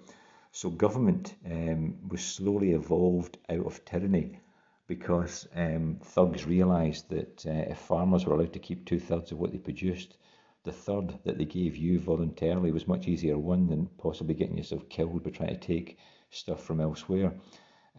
[0.51, 4.39] So government um, was slowly evolved out of tyranny
[4.87, 9.39] because um, thugs realised that uh, if farmers were allowed to keep two thirds of
[9.39, 10.17] what they produced,
[10.63, 14.87] the third that they gave you voluntarily was much easier won than possibly getting yourself
[14.89, 15.97] killed by trying to take
[16.29, 17.33] stuff from elsewhere.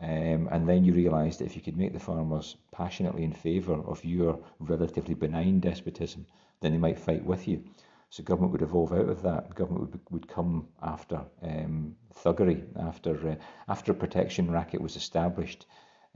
[0.01, 3.74] Um, and then you realised that if you could make the farmers passionately in favour
[3.74, 6.27] of your relatively benign despotism,
[6.61, 7.64] then they might fight with you.
[8.11, 9.55] So government would evolve out of that.
[9.55, 13.35] Government would, would come after um, thuggery, after uh,
[13.68, 15.66] after a protection racket was established.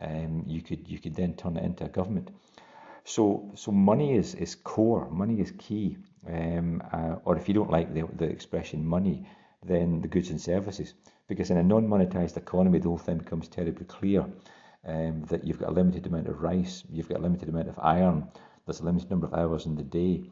[0.03, 2.31] Um, you could you could then turn it into a government.
[3.05, 5.09] So so money is is core.
[5.11, 5.97] Money is key.
[6.27, 9.27] Um, uh, or if you don't like the the expression money,
[9.65, 10.95] then the goods and services.
[11.29, 14.27] Because in a non-monetized economy, the whole thing becomes terribly clear.
[14.85, 17.79] Um, that you've got a limited amount of rice, you've got a limited amount of
[17.79, 18.27] iron,
[18.67, 20.25] there's a limited number of hours in the day.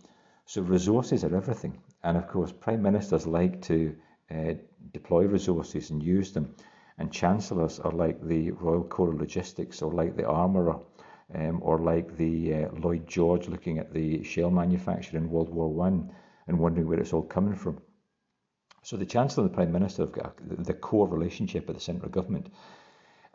[0.47, 1.79] So resources are everything.
[2.03, 3.95] And of course, prime ministers like to
[4.31, 4.55] uh,
[4.93, 6.55] deploy resources and use them.
[7.01, 10.81] And chancellors are like the Royal Corps of Logistics or like the armourer
[11.35, 15.73] um, or like the uh, Lloyd George looking at the shell manufacture in World War
[15.73, 16.13] One
[16.47, 17.81] and wondering where it's all coming from.
[18.83, 22.05] So the Chancellor and the Prime Minister have got the core relationship at the centre
[22.05, 22.51] of government.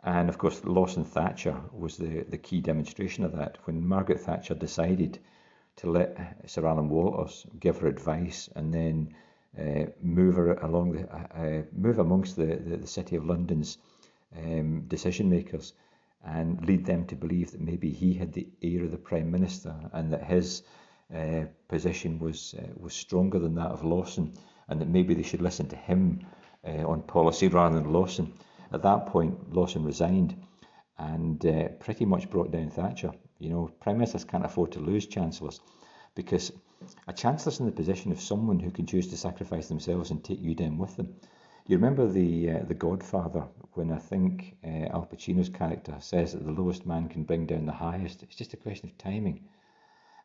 [0.04, 3.58] And of course, Lawson Thatcher was the, the key demonstration of that.
[3.64, 5.18] When Margaret Thatcher decided
[5.78, 9.16] to let Sir Alan Walters give her advice and then
[9.58, 13.78] uh, move along the uh, move amongst the, the, the, City of London's
[14.36, 15.72] um, decision makers
[16.24, 19.74] and lead them to believe that maybe he had the ear of the Prime Minister
[19.92, 20.62] and that his
[21.14, 24.32] uh, position was uh, was stronger than that of Lawson
[24.68, 26.26] and that maybe they should listen to him
[26.66, 28.32] uh, on policy rather than Lawson.
[28.72, 30.36] At that point, Lawson resigned
[30.98, 33.12] and uh, pretty much brought down Thatcher.
[33.38, 35.60] You know, prime ministers can't afford to lose chancellors
[36.14, 36.52] because
[37.08, 40.40] a chancellor's in the position of someone who can choose to sacrifice themselves and take
[40.40, 41.14] you down with them.
[41.66, 46.44] You remember the uh, the Godfather when I think uh, Al Pacino's character says that
[46.44, 48.22] the lowest man can bring down the highest.
[48.22, 49.44] It's just a question of timing,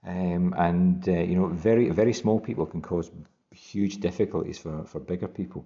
[0.05, 3.09] um, and uh, you know, very very small people can cause
[3.51, 5.65] huge difficulties for for bigger people,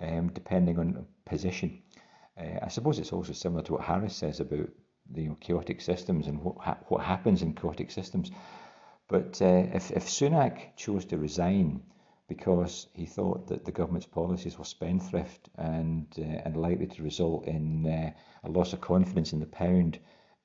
[0.00, 1.82] um, depending on position.
[2.36, 4.68] Uh, I suppose it's also similar to what Harris says about
[5.10, 8.32] the you know, chaotic systems and what ha- what happens in chaotic systems.
[9.12, 11.82] But uh, if if Sunak chose to resign
[12.28, 17.46] because he thought that the government's policies were spendthrift and uh, and likely to result
[17.46, 19.98] in uh, a loss of confidence in the pound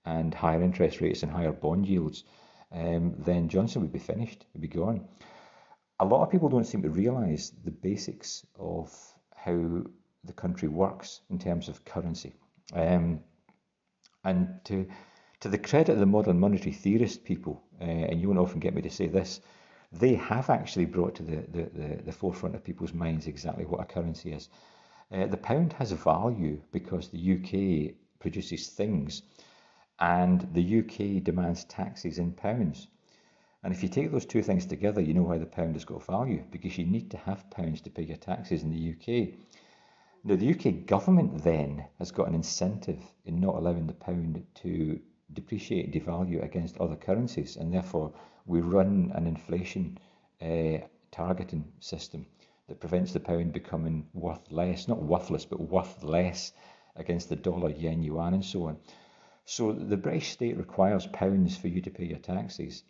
[0.04, 2.26] and higher interest rates and higher bond yields,
[2.74, 5.08] um, then Johnson would be finished, would be gone.
[6.02, 8.92] A lot of people don't seem to realise the basics of
[9.34, 9.82] how
[10.26, 12.34] the country works in terms of currency.
[12.74, 13.22] Um,
[14.26, 14.88] and to
[15.40, 18.74] to the credit of the modern monetary theorist people, uh, and you won't often get
[18.74, 19.42] me to say this,
[19.92, 23.82] they have actually brought to the, the, the, the forefront of people's minds exactly what
[23.82, 24.50] a currency is.
[25.12, 29.22] Uh, the pound has value because the UK produces things
[30.00, 32.88] and the UK demands taxes in pounds.
[33.64, 36.06] And if you take those two things together, you know why the pound has got
[36.06, 39.34] value because you need to have pounds to pay your taxes in the UK.
[40.24, 45.00] Now, the UK government then has got an incentive in not allowing the pound to
[45.34, 48.14] depreciate, devalue against other currencies, and therefore
[48.46, 49.98] we run an inflation
[50.42, 50.78] uh,
[51.12, 52.26] targeting system
[52.68, 56.54] that prevents the pound becoming worth less, not worthless, but worth less
[56.96, 58.78] against the dollar, yen, yuan, and so on.
[59.46, 62.84] So the British state requires pounds for you to pay your taxes,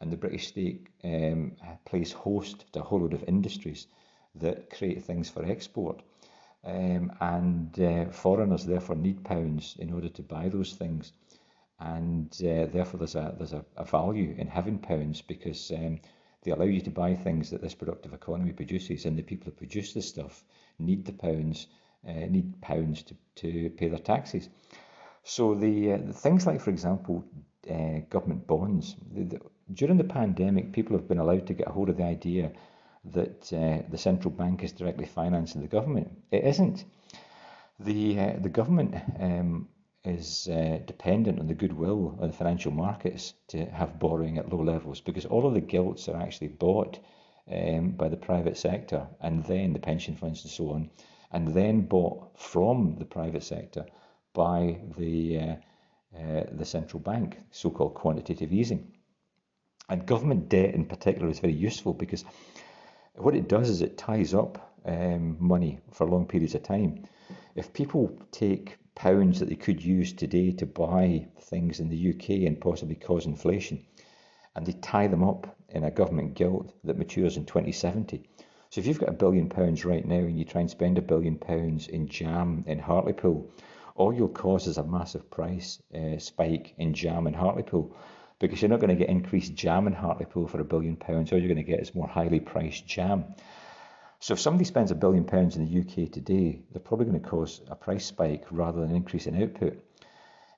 [0.00, 3.86] and the British state um, plays host to a whole load of industries
[4.36, 6.02] that create things for export.
[6.64, 11.12] Um, and uh, foreigners therefore need pounds in order to buy those things
[11.80, 15.98] and uh, therefore there's a there's a, a, value in having pounds because um,
[16.44, 19.52] they allow you to buy things that this productive economy produces, and the people who
[19.52, 20.44] produce the stuff
[20.78, 21.66] need the pounds,
[22.06, 24.48] uh, need pounds to, to pay their taxes.
[25.22, 27.24] So the, uh, the things like, for example,
[27.70, 28.94] uh, government bonds.
[29.10, 29.40] The, the,
[29.72, 32.52] during the pandemic, people have been allowed to get a hold of the idea
[33.06, 36.10] that uh, the central bank is directly financing the government.
[36.30, 36.84] It isn't.
[37.80, 39.68] The uh, the government um,
[40.04, 44.62] is uh, dependent on the goodwill of the financial markets to have borrowing at low
[44.62, 46.98] levels because all of the gilts are actually bought
[47.50, 50.90] um, by the private sector and then the pension funds and so on,
[51.32, 53.86] and then bought from the private sector
[54.34, 55.54] by the uh,
[56.16, 58.92] uh, the central bank, so-called quantitative easing.
[59.88, 62.24] And government debt in particular is very useful because
[63.16, 67.04] what it does is it ties up um, money for long periods of time.
[67.56, 72.46] If people take pounds that they could use today to buy things in the UK
[72.46, 73.84] and possibly cause inflation.
[74.54, 78.22] And they tie them up in a government gilt that matures in 2070.
[78.70, 81.02] So if you've got a billion pounds right now and you try and spend a
[81.02, 83.50] billion pounds in jam in Hartlepool,
[83.96, 87.96] all you'll cause is a massive price uh, spike in jam in Hartlepool
[88.40, 91.32] because you're not going to get increased jam in Hartlepool for a billion pounds.
[91.32, 93.24] All you're going to get is more highly priced jam.
[94.24, 97.28] So if somebody spends a billion pounds in the UK today, they're probably going to
[97.28, 99.78] cause a price spike rather than an increase in output.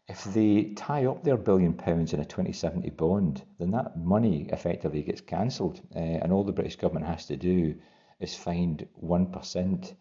[0.06, 5.02] If they tie up their billion pounds in a 2070 bond, then that money effectively
[5.02, 7.74] gets cancelled, uh, and all the British government has to do
[8.20, 9.94] is find 1%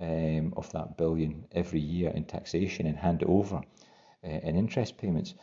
[0.00, 4.96] um, of that billion every year in taxation and hand it over uh, in interest
[4.96, 5.34] payments.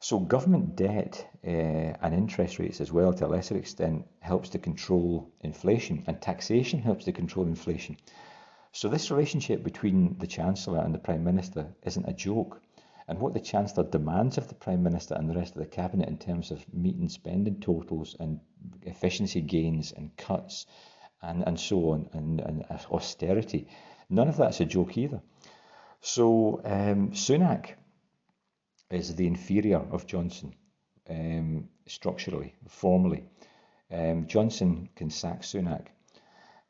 [0.00, 1.50] So government debt uh,
[2.02, 6.80] and interest rates as well, to a lesser extent, helps to control inflation, and taxation
[6.80, 7.96] helps to control inflation.
[8.72, 12.60] So this relationship between the Chancellor and the Prime Minister isn't a joke.
[13.06, 16.08] And what the Chancellor demands of the Prime Minister and the rest of the Cabinet
[16.08, 18.40] in terms of meeting spending totals and
[18.82, 20.66] efficiency gains and cuts
[21.22, 23.68] and, and so on, and, and austerity,
[24.10, 25.22] none of that's a joke either.
[26.00, 27.74] So um, Sunak
[28.90, 30.54] is the inferior of Johnson
[31.08, 33.24] um, structurally, formally.
[33.90, 35.86] Um, Johnson can sack Sunak,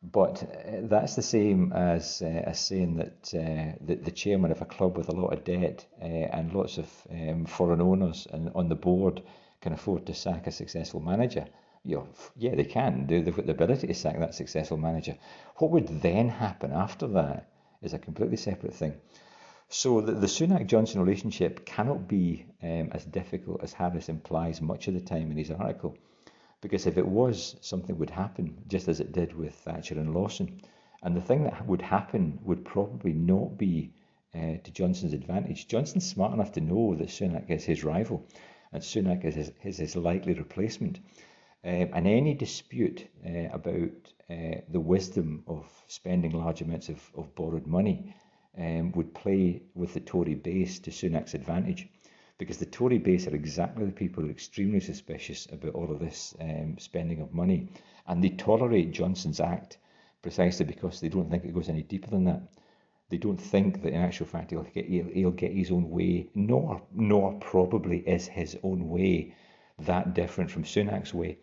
[0.02, 4.66] but uh, that's the same as uh, as saying that uh, the, chairman of a
[4.66, 8.68] club with a lot of debt uh, and lots of um, foreign owners and on
[8.68, 9.22] the board
[9.60, 11.46] can afford to sack a successful manager.
[11.84, 13.06] You know, yeah, they can.
[13.06, 15.16] They've got the ability to sack that successful manager.
[15.56, 17.48] What would then happen after that
[17.82, 18.94] is a completely separate thing.
[19.76, 24.86] So the, the Sunak Johnson relationship cannot be um, as difficult as Harris implies much
[24.86, 25.98] of the time in his article.
[26.60, 30.60] Because if it was, something would happen, just as it did with Thatcher and Lawson.
[31.02, 33.90] And the thing that would happen would probably not be
[34.32, 35.66] uh, to Johnson's advantage.
[35.66, 38.24] Johnson's smart enough to know that Sunak is his rival
[38.70, 41.00] and Sunak is his, is his likely replacement.
[41.64, 43.90] Um, and any dispute uh, about
[44.30, 48.14] uh, the wisdom of spending large amounts of, of borrowed money
[48.58, 51.88] um, would play with the Tory base to Sunak's advantage.
[52.38, 56.00] Because the Tory base are exactly the people who are extremely suspicious about all of
[56.00, 57.68] this um, spending of money.
[58.06, 59.78] And they tolerate Johnson's Act
[60.22, 62.42] precisely because they don't think it goes any deeper than that.
[63.10, 66.28] They don't think that in actual fact he'll get, he'll, he'll get his own way,
[66.34, 69.34] nor, nor probably is his own way
[69.78, 71.38] that different from Sunak's way.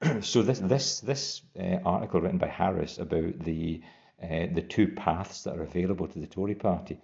[0.20, 3.80] so this this this uh, article written by Harris about the
[4.22, 6.98] uh, the two paths that are available to the Tory party.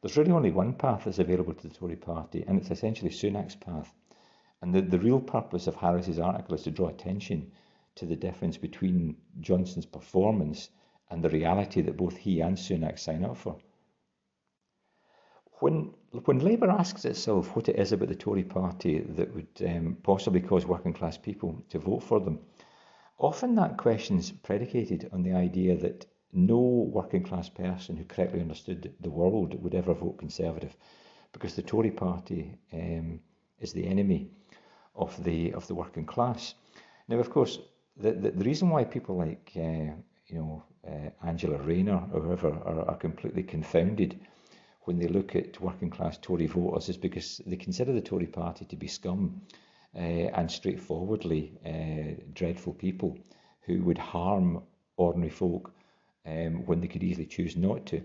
[0.00, 3.54] There's really only one path that's available to the Tory party, and it's essentially Sunak's
[3.54, 3.92] path.
[4.60, 7.50] And the, the real purpose of Harris's article is to draw attention
[7.96, 10.70] to the difference between Johnson's performance
[11.10, 13.58] and the reality that both he and Sunak sign up for.
[15.60, 15.94] When,
[16.24, 20.40] when Labour asks itself what it is about the Tory party that would um, possibly
[20.40, 22.40] cause working class people to vote for them,
[23.18, 28.92] often that question's predicated on the idea that no working class person who correctly understood
[29.00, 30.74] the world would ever vote Conservative
[31.32, 33.20] because the Tory party um,
[33.60, 34.28] is the enemy
[34.94, 36.54] of the of the working class.
[37.08, 37.58] Now, of course,
[37.96, 39.92] the, the, the reason why people like uh,
[40.26, 44.18] you know uh, Angela Rayner or whoever are, are completely confounded
[44.82, 48.64] when they look at working class Tory voters is because they consider the Tory party
[48.64, 49.40] to be scum
[49.94, 53.16] uh, and straightforwardly uh, dreadful people
[53.60, 54.62] who would harm
[54.96, 55.72] ordinary folk
[56.26, 58.02] um, when they could easily choose not to,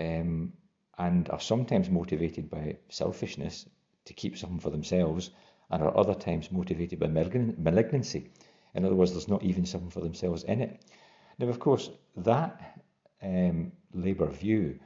[0.00, 0.52] um,
[0.98, 3.66] and are sometimes motivated by selfishness
[4.04, 5.30] to keep something for themselves,
[5.70, 8.30] and are other times motivated by malignancy.
[8.74, 10.84] In other words, there's not even something for themselves in it.
[11.38, 12.80] Now, of course, that
[13.22, 14.78] um, Labour view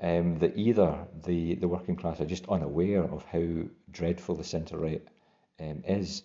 [0.00, 4.78] um, that either the, the working class are just unaware of how dreadful the centre
[4.78, 5.02] right
[5.60, 6.22] um, is,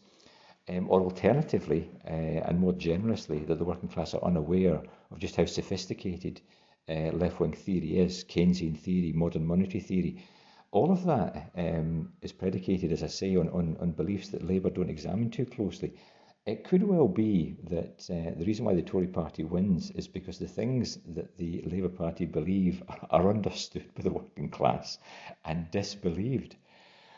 [0.70, 5.36] um, or alternatively, uh, and more generously, that the working class are unaware of just
[5.36, 6.41] how sophisticated
[6.89, 10.24] uh, left wing theory is, Keynesian theory, modern monetary theory.
[10.72, 14.70] All of that um, is predicated, as I say, on, on, on beliefs that Labour
[14.70, 15.93] don't examine too closely.
[16.45, 20.39] It could well be that uh, the reason why the Tory party wins is because
[20.39, 24.97] the things that the Labour Party believe are understood by the working class
[25.43, 26.55] and disbelieved.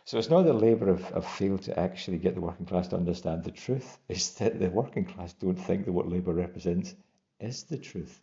[0.10, 2.95] So it's not the Labour have, have failed to actually get the working class to
[2.95, 6.95] understand the truth, it's that the working class don't think that what Labour represents
[7.39, 8.20] is the truth.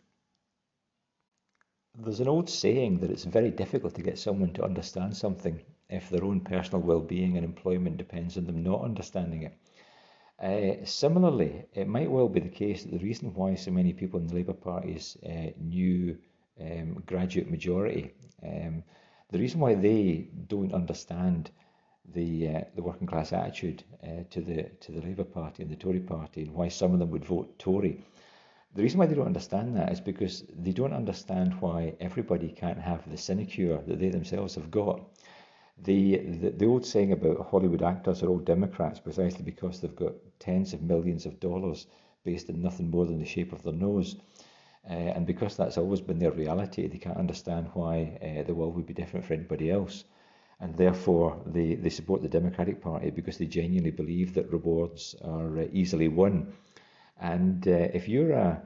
[1.97, 6.09] There's an old saying that it's very difficult to get someone to understand something if
[6.09, 9.57] their own personal well-being and employment depends on them not understanding it.
[10.43, 14.19] Uh, similarly, it might well be the case that the reason why so many people
[14.19, 16.17] in the Labour Party's uh, new
[16.59, 18.11] um, graduate majority,
[18.43, 18.83] um,
[19.31, 21.49] the reason why they don't understand
[22.13, 25.75] the uh, the working class attitude uh, to the to the Labour Party and the
[25.75, 28.03] Tory Party, and why some of them would vote Tory.
[28.75, 32.79] The reason why they don't understand that is because they don't understand why everybody can't
[32.79, 35.01] have the sinecure that they themselves have got.
[35.79, 40.13] The, the, the old saying about Hollywood actors are all Democrats precisely because they've got
[40.39, 41.87] tens of millions of dollars
[42.23, 44.17] based on nothing more than the shape of their nose.
[44.89, 48.75] Uh, and because that's always been their reality, they can't understand why uh, the world
[48.75, 50.03] would be different for anybody else.
[50.59, 55.59] And therefore, they, they support the Democratic Party because they genuinely believe that rewards are
[55.59, 56.53] uh, easily won.
[57.19, 58.61] And uh, if you're a,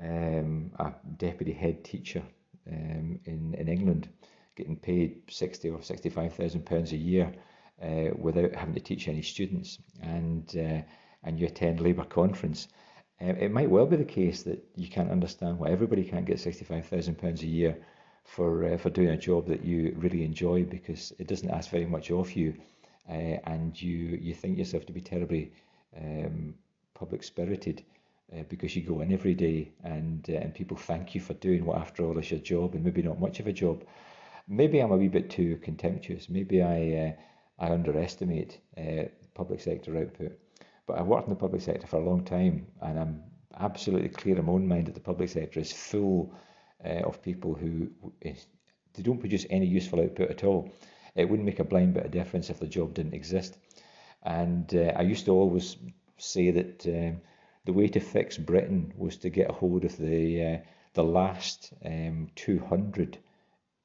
[0.00, 2.22] um, a deputy head teacher
[2.70, 4.08] um, in, in England,
[4.56, 7.30] getting paid sixty or sixty-five thousand pounds a year
[7.82, 10.80] uh, without having to teach any students, and uh,
[11.22, 12.68] and you attend Labour conference,
[13.20, 16.40] uh, it might well be the case that you can't understand why everybody can't get
[16.40, 17.76] sixty-five thousand pounds a year
[18.26, 21.86] for uh, for doing a job that you really enjoy because it doesn't ask very
[21.86, 22.54] much of you,
[23.08, 25.52] uh, and you you think yourself to be terribly
[25.96, 26.54] um,
[26.94, 27.82] public spirited.
[28.36, 31.64] Uh, because you go in every day and uh, and people thank you for doing
[31.64, 33.84] what after all is your job and maybe not much of a job
[34.48, 36.28] maybe I'm a wee bit too contemptuous.
[36.28, 37.14] Maybe I
[37.58, 39.04] uh, I underestimate uh,
[39.34, 40.38] public sector output.
[40.86, 43.22] But I've worked in the public sector for a long time, and I'm
[43.58, 46.32] absolutely clear in my own mind that the public sector is full
[46.84, 47.88] uh, of people who
[48.20, 48.46] is,
[48.94, 50.70] they don't produce any useful output at all.
[51.14, 53.56] It wouldn't make a blind bit of difference if the job didn't exist.
[54.22, 55.76] And uh, I used to always
[56.18, 57.20] say that um,
[57.64, 60.58] the way to fix Britain was to get a hold of the uh,
[60.94, 63.18] the last um, 200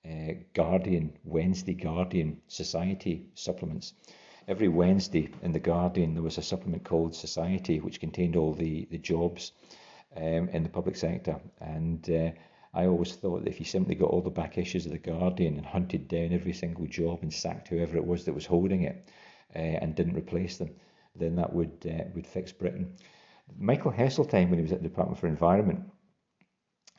[0.05, 3.93] uh, Guardian, Wednesday Guardian Society supplements.
[4.47, 8.87] Every Wednesday in the Guardian there was a supplement called Society which contained all the,
[8.89, 9.51] the jobs
[10.15, 11.39] um, in the public sector.
[11.59, 12.31] And uh,
[12.73, 15.57] I always thought that if you simply got all the back issues of the Guardian
[15.57, 19.09] and hunted down every single job and sacked whoever it was that was holding it
[19.55, 20.69] uh, and didn't replace them,
[21.15, 22.95] then that would uh, would fix Britain.
[23.57, 25.91] Michael Heseltine, when he was at the Department for Environment,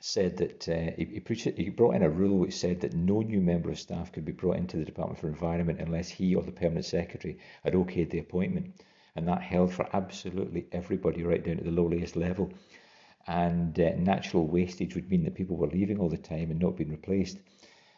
[0.00, 1.22] said that uh, he,
[1.56, 4.32] he, brought in a rule which said that no new member of staff could be
[4.32, 8.18] brought into the Department for Environment unless he or the permanent secretary had okayed the
[8.18, 8.74] appointment.
[9.14, 12.52] And that held for absolutely everybody right down to the lowest level.
[13.26, 16.76] And uh, natural wastage would mean that people were leaving all the time and not
[16.76, 17.38] being replaced.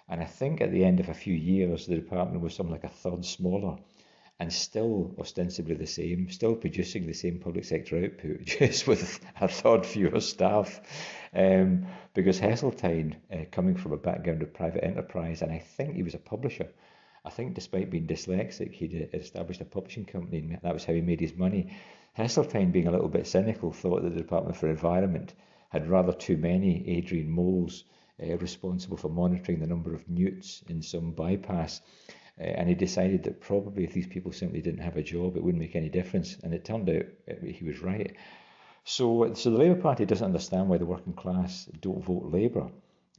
[0.08, 2.84] And I think at the end of a few years, the department was something like
[2.84, 3.78] a third smaller
[4.40, 9.48] and still ostensibly the same, still producing the same public sector output, just with a
[9.48, 10.80] third fewer staff.
[11.34, 16.02] Um, because Heseltine, uh, coming from a background of private enterprise, and I think he
[16.02, 16.68] was a publisher.
[17.24, 20.92] I think despite being dyslexic, he'd uh, established a publishing company, and that was how
[20.92, 21.74] he made his money.
[22.16, 25.34] Heseltine, being a little bit cynical, thought that the Department for Environment
[25.70, 27.84] had rather too many Adrian moles
[28.22, 31.80] uh, responsible for monitoring the number of newts in some bypass.
[32.40, 35.42] Uh, and he decided that probably if these people simply didn't have a job, it
[35.42, 36.36] wouldn't make any difference.
[36.42, 38.14] And it turned out uh, he was right.
[38.84, 42.70] So, so the Labour Party doesn't understand why the working class don't vote Labour.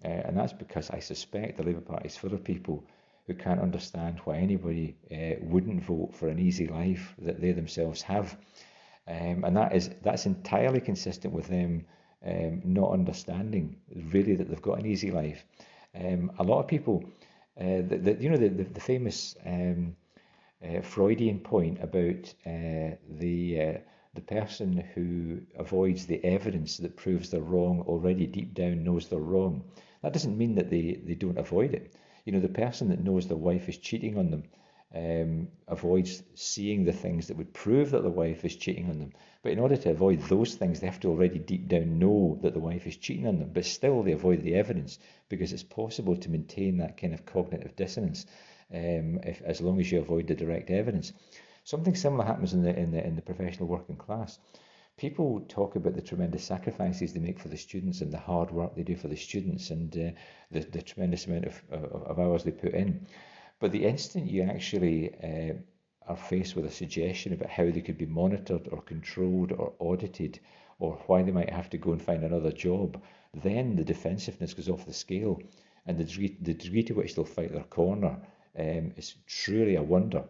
[0.04, 2.86] Uh, and that's because I suspect the Labour Party is full of people
[3.28, 8.02] who can't understand why anybody uh, wouldn't vote for an easy life that they themselves
[8.04, 8.38] have.
[9.08, 11.86] Um, and that is that's entirely consistent with them
[12.26, 13.78] um, not understanding
[14.12, 15.46] really that they've got an easy life.
[15.94, 17.04] Um, a lot of people
[17.60, 19.96] uh, the, the, you know the the, the famous um,
[20.64, 23.78] uh, Freudian point about uh, the uh,
[24.16, 29.20] the person who avoids the evidence that proves they're wrong already deep down knows they're
[29.20, 29.64] wrong.
[30.02, 31.94] That doesn't mean that they, they don't avoid it.
[32.24, 34.44] You know, the person that knows their wife is cheating on them
[34.96, 39.12] um, avoids seeing the things that would prove that the wife is cheating on them.
[39.44, 42.54] But in order to avoid those things, they have to already deep down know that
[42.54, 43.52] the wife is cheating on them.
[43.54, 47.76] But still, they avoid the evidence because it's possible to maintain that kind of cognitive
[47.76, 48.26] dissonance
[48.74, 51.12] um, if, as long as you avoid the direct evidence.
[51.66, 54.40] Something similar happens in the, in the, in the professional working class.
[54.98, 58.76] People talk about the tremendous sacrifices they make for the students and the hard work
[58.76, 60.12] they do for the students and uh,
[60.52, 63.06] the, the tremendous amount of, of, of hours they put in.
[63.62, 65.54] But the instant you actually uh,
[66.08, 70.40] are faced with a suggestion about how they could be monitored or controlled or audited
[70.78, 73.02] or why they might have to go and find another job,
[73.34, 75.40] then the defensiveness goes off the scale
[75.86, 78.18] and the degree, the degree to which they'll fight their corner
[78.60, 80.26] um, is truly a wonder.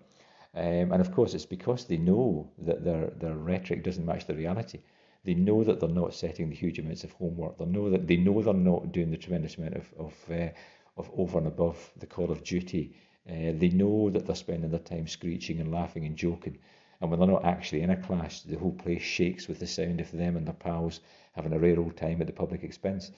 [0.53, 4.36] Um, and of course, it's because they know that their, their rhetoric doesn't match the
[4.36, 4.82] reality.
[5.23, 7.57] They know that they're not setting the huge amounts of homework.
[7.57, 10.49] They know that they know they're not doing the tremendous amount of, of, uh,
[10.95, 12.95] of over and above the call of duty
[13.30, 16.57] uh, they know that they're spending their time screeching and laughing and joking.
[17.01, 19.99] And when they're not actually in a clash, the whole place shakes with the sound
[19.99, 21.01] of them and their pals
[21.34, 23.11] having a rare old time at the public expense.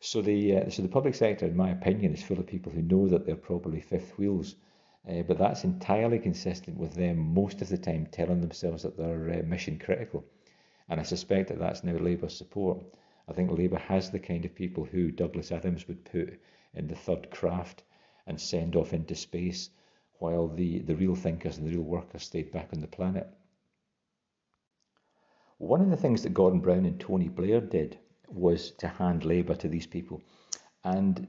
[0.00, 2.82] So the, uh, so the public sector, in my opinion, is full of people who
[2.82, 4.56] know that they're probably fifth wheels.
[5.08, 9.38] Uh, but that's entirely consistent with them most of the time telling themselves that they're
[9.38, 10.24] uh, mission critical.
[10.88, 12.78] And I suspect that that's now Labour's support.
[13.28, 16.40] I think Labour has the kind of people who Douglas Adams would put
[16.74, 17.84] in the third craft
[18.26, 19.70] and send off into space
[20.18, 23.28] while the, the real thinkers and the real workers stayed back on the planet.
[25.58, 27.98] One of the things that Gordon Brown and Tony Blair did
[28.28, 30.22] was to hand labour to these people.
[30.84, 31.26] And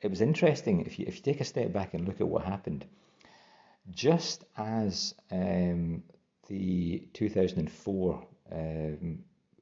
[0.00, 2.44] it was interesting if you, if you take a step back and look at what
[2.44, 2.86] happened.
[3.90, 6.02] Just as um,
[6.48, 9.18] the 2004 um,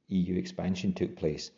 [0.09, 1.51] EU expansion took place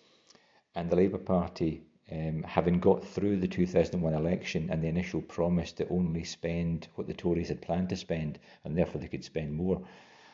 [0.76, 5.72] and the Labour Party um, having got through the 2001 election and the initial promise
[5.74, 9.54] to only spend what the Tories had planned to spend, and therefore they could spend
[9.54, 9.82] more,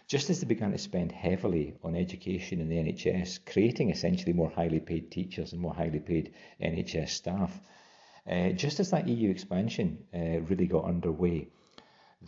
[0.08, 4.50] just as they began to spend heavily on education and the NHS, creating essentially more
[4.50, 7.60] highly paid teachers and more highly paid NHS staff,
[8.30, 11.48] uh, just as that EU expansion uh, really got underway,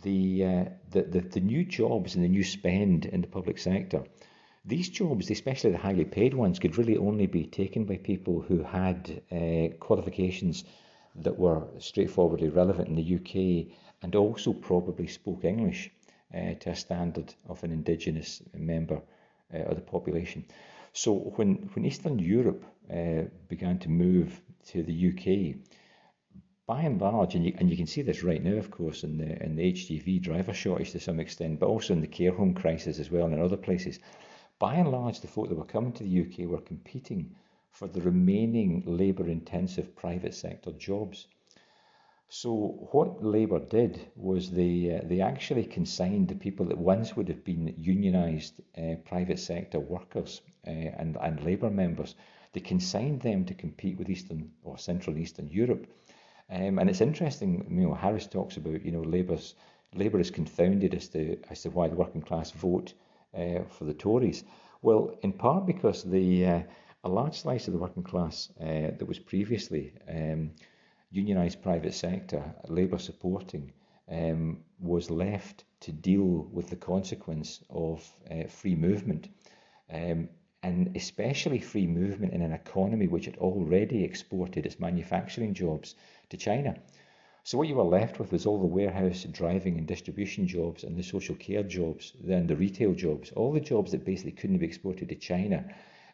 [0.02, 4.04] the, uh, the, the, the new jobs and the new spend in the public sector
[4.64, 8.62] these jobs, especially the highly paid ones, could really only be taken by people who
[8.62, 10.64] had uh, qualifications
[11.16, 15.90] that were straightforwardly relevant in the UK and also probably spoke English
[16.34, 19.00] uh, to a standard of an indigenous member
[19.52, 20.44] uh, of the population.
[20.92, 22.64] So when, when Eastern Europe
[23.48, 25.56] began to move to the UK,
[26.66, 29.16] by and large, and you, and you can see this right now, of course, in
[29.16, 32.52] the, in the HGV driver shortage to some extent, but also in the care home
[32.52, 33.98] crisis as well and in other places,
[34.58, 37.34] by and large, the folk that were coming to the UK were competing
[37.70, 41.26] for the remaining labour intensive private sector jobs.
[42.30, 47.28] So, what Labour did was they, uh, they actually consigned the people that once would
[47.28, 52.16] have been unionised uh, private sector workers uh, and, and Labour members,
[52.52, 55.86] they consigned them to compete with Eastern or Central and Eastern Europe.
[56.50, 59.54] Um, and it's interesting, you know, Harris talks about, you know, Labour's
[59.94, 62.92] Labour is confounded as to as to why the working class vote
[63.36, 64.44] uh, for the Tories.
[64.82, 66.62] Well, in part because the uh,
[67.04, 70.50] a large slice of the working class uh, that was previously um,
[71.14, 73.72] unionised private sector, labour supporting,
[74.10, 79.28] um, was left to deal with the consequence of uh, free movement.
[79.92, 80.28] Um,
[80.62, 85.94] and especially free movement in an economy which had already exported its manufacturing jobs
[86.30, 86.74] to China.
[87.48, 90.94] So what you were left with was all the warehouse, driving and distribution jobs and
[90.94, 94.66] the social care jobs, then the retail jobs, all the jobs that basically couldn't be
[94.66, 95.64] exported to China,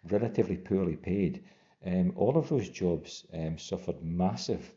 [0.08, 1.42] relatively poorly paid.
[1.84, 4.72] Um, all of those jobs um, suffered massive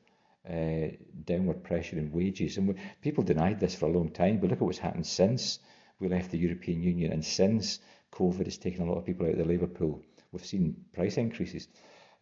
[0.50, 0.88] uh,
[1.26, 2.58] downward pressure in wages.
[2.58, 5.60] And we, people denied this for a long time, but look at what's happened since
[6.00, 7.82] we left the European Union and since
[8.12, 10.02] COVID has taken a lot of people out of the labour pool.
[10.32, 11.68] We've seen price increases,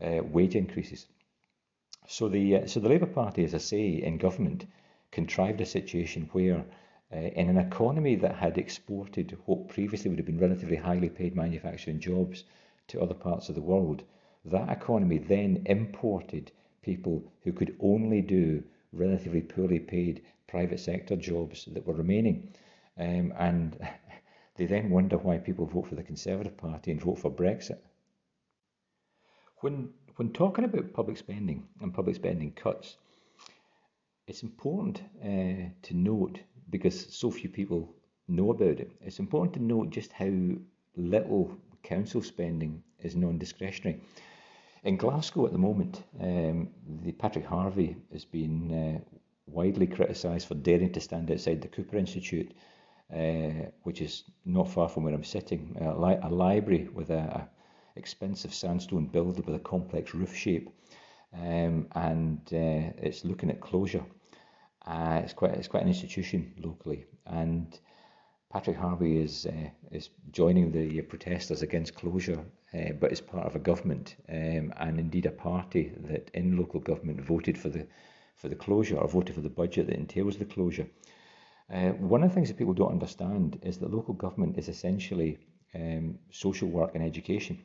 [0.02, 1.08] uh, wage increases.
[2.08, 4.68] So the uh, so the Labour Party, as I say, in government,
[5.12, 6.64] contrived a situation where,
[7.12, 11.36] uh, in an economy that had exported what previously would have been relatively highly paid
[11.36, 12.43] manufacturing jobs
[12.89, 14.03] to other parts of the world,
[14.43, 16.51] that economy then imported
[16.84, 22.53] people who could only do relatively poorly paid private sector jobs that were remaining,
[22.97, 23.80] um, and
[24.56, 27.80] they then wonder why people vote for the Conservative Party and vote for Brexit.
[29.62, 32.97] When when talking about public spending and public spending cuts,
[34.28, 36.39] it's important uh, to note
[36.70, 37.93] because so few people
[38.28, 38.91] know about it.
[39.01, 40.32] It's important to note just how
[40.95, 43.99] little council spending is non-discretionary.
[44.84, 46.70] In Glasgow at the moment, um,
[47.03, 51.97] the Patrick Harvie has been uh, widely criticised for daring to stand outside the Couper
[51.97, 52.51] Institute,
[53.13, 57.47] uh, which is not far from where I'm sitting, a, li- a library with a,
[57.96, 60.70] expensive sandstone building with a complex roof shape,
[61.34, 64.06] um, and uh, it's looking at closure.
[64.86, 67.80] Uh, it's quite it's quite an institution locally, and
[68.52, 73.56] Patrick Harvie is uh, is joining the protesters against closure, uh, but is part of
[73.56, 77.88] a government um, and indeed a party that in local government voted for the
[78.36, 80.88] for the closure or voted for the budget that entails the closure.
[81.74, 85.38] Uh, one of the things that people don't understand is that local government is essentially
[85.74, 87.58] um, social work and education.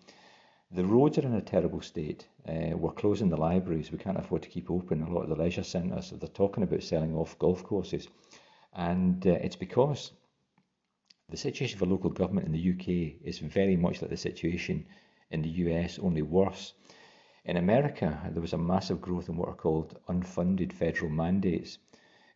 [0.73, 2.29] The roads are in a terrible state.
[2.49, 3.91] Uh, we're closing the libraries.
[3.91, 6.11] We can't afford to keep open a lot of the leisure centres.
[6.11, 8.07] They're talking about selling off golf courses.
[8.73, 10.13] And uh, it's because
[11.29, 14.87] the situation for local government in the UK is very much like the situation
[15.33, 16.73] in the US, only worse.
[17.45, 21.79] In America, there was a massive growth in what are called unfunded federal mandates.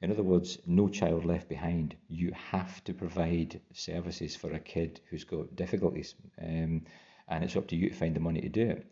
[0.02, 1.94] In other words, no child left behind.
[2.08, 6.16] You have to provide services for a kid who's got difficulties.
[6.42, 6.82] Um,
[7.28, 8.86] and it's up to you to find the money to do it.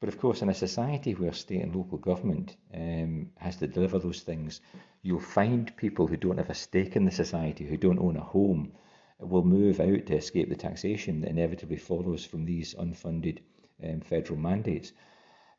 [0.00, 3.98] But of course, in a society where state and local government um, has to deliver
[3.98, 4.60] those things,
[5.02, 8.22] you'll find people who don't have a stake in the society, who don't own a
[8.22, 8.72] home,
[9.18, 13.38] will move out to escape the taxation that inevitably follows from these unfunded
[13.82, 14.92] um, federal mandates.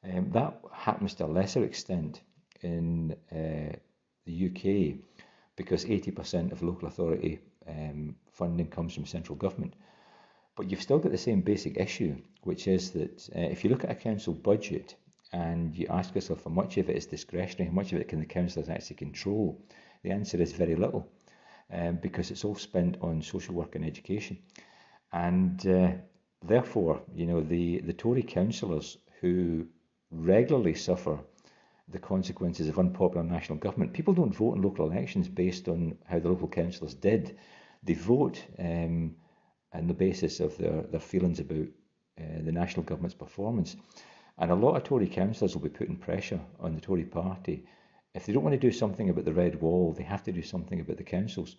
[0.03, 2.21] Um, that happens to a lesser extent
[2.61, 3.75] in uh,
[4.25, 4.99] the UK
[5.55, 9.73] because 80% of local authority um, funding comes from central government.
[10.55, 13.83] But you've still got the same basic issue, which is that uh, if you look
[13.83, 14.95] at a council budget
[15.33, 18.19] and you ask yourself how much of it is discretionary, how much of it can
[18.19, 19.61] the councillors actually control,
[20.03, 21.07] the answer is very little,
[21.73, 24.37] um, because it's all spent on social work and education.
[25.11, 25.91] And uh,
[26.41, 29.67] therefore, you know, the, the Tory councillors who
[30.11, 31.19] regularly suffer
[31.89, 33.93] the consequences of unpopular national government.
[33.93, 37.37] People don't vote in local elections based on how the local councillors did.
[37.83, 39.15] They vote um,
[39.75, 41.67] and the basis of their, their feelings about
[42.19, 43.75] uh, the national government's performance.
[44.37, 47.65] And a lot of Tory councillors will be putting pressure on the Tory party.
[48.13, 50.41] If they don't want to do something about the red wall, they have to do
[50.41, 51.57] something about the councils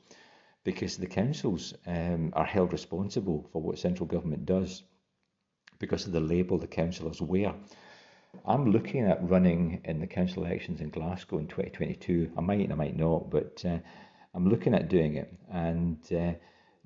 [0.64, 4.82] because the councils um, are held responsible for what central government does
[5.78, 7.54] because of the label the councillors wear.
[8.44, 12.32] I'm looking at running in the council elections in Glasgow in 2022.
[12.36, 13.78] I might and I might not, but uh,
[14.34, 15.32] I'm looking at doing it.
[15.50, 16.32] And uh,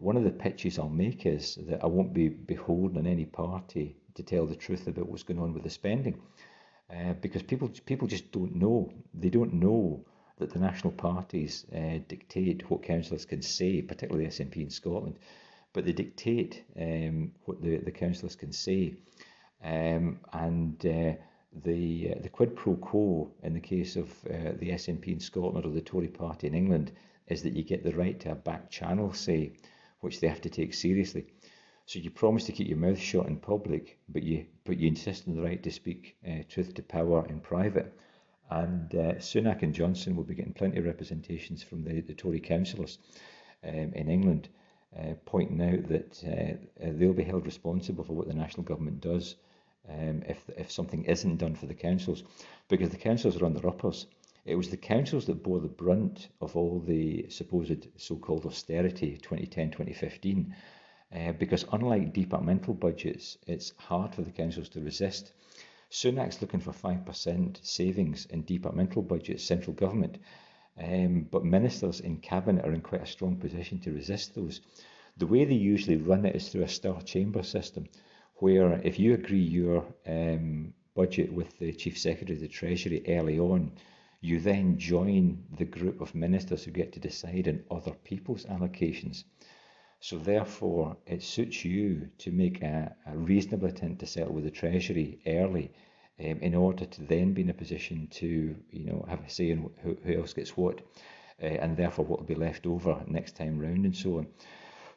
[0.01, 3.97] one of the pitches I'll make is that I won't be beholden on any party
[4.15, 6.19] to tell the truth about what's going on with the spending,
[6.91, 8.91] uh, because people people just don't know.
[9.13, 10.05] They don't know
[10.39, 15.19] that the national parties uh, dictate what councillors can say, particularly the SNP in Scotland,
[15.75, 18.95] but they dictate um, what the, the councillors can say,
[19.63, 21.13] um, and uh,
[21.65, 25.67] the uh, the quid pro quo in the case of uh, the SNP in Scotland
[25.67, 26.93] or the Tory party in England
[27.29, 29.53] is that you get the right to a back channel say
[30.01, 31.27] which they have to take seriously.
[31.87, 35.27] So you promise to keep your mouth shut in public, but you but you insist
[35.27, 37.93] on the right to speak uh, truth to power in private.
[38.51, 42.41] And uh, Sunak and Johnson will be getting plenty of representations from the, the Tory
[42.41, 42.99] councillors
[43.65, 44.49] um, in England
[44.99, 49.37] uh, pointing out that they'll be held responsible for what the national government does
[49.89, 52.25] um, if, if something isn't done for the councils,
[52.69, 54.07] because the councils are on their uppers.
[54.47, 60.53] It was the councils that bore the brunt of all the supposed so-called austerity 2010-2015,
[61.15, 65.33] uh, because unlike departmental budgets, it's hard for the councils to resist.
[65.91, 70.19] Sunak's looking for 5% savings in departmental budgets, central government,
[70.79, 74.61] um, but ministers in cabinet are in quite a strong position to resist those.
[75.19, 77.89] The way they usually run it is through a star chamber system,
[78.37, 83.39] where if you agree your um, budget with the Chief Secretary of the Treasury early
[83.39, 83.73] on,
[84.21, 89.25] you then join the group of ministers who get to decide on other people's allocations.
[90.01, 94.51] So therefore, it suits you to make a, a reasonable attempt to settle with the
[94.51, 95.73] Treasury early
[96.19, 99.51] um, in order to then be in a position to, you know, have a say
[99.51, 100.81] in who, who else gets what,
[101.43, 104.27] uh, and therefore what will be left over next time round and so on.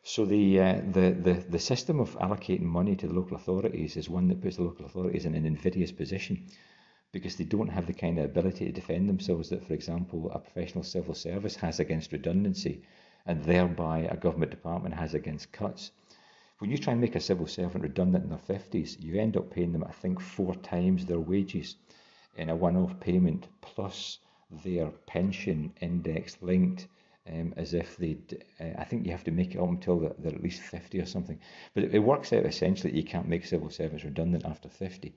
[0.03, 4.09] So the, uh, the, the, the system of allocating money to the local authorities is
[4.09, 6.45] one that puts the local authorities in an invidious position
[7.14, 10.39] because they don't have the kind of ability to defend themselves that, for example, a
[10.39, 12.82] professional civil service has against redundancy
[13.26, 15.91] and thereby a government department has against cuts.
[16.57, 19.51] When you try and make a civil servant redundant in their 50s, you end up
[19.51, 21.76] paying them, I think, four times their wages
[22.36, 24.18] in a one off payment plus
[24.64, 26.88] their pension index linked
[27.32, 28.18] um, as if they,
[28.59, 30.99] uh, I think you have to make it up until they're, they're at least 50
[30.99, 31.39] or something.
[31.74, 35.14] But it, it, works out essentially that you can't make civil servants redundant after 50.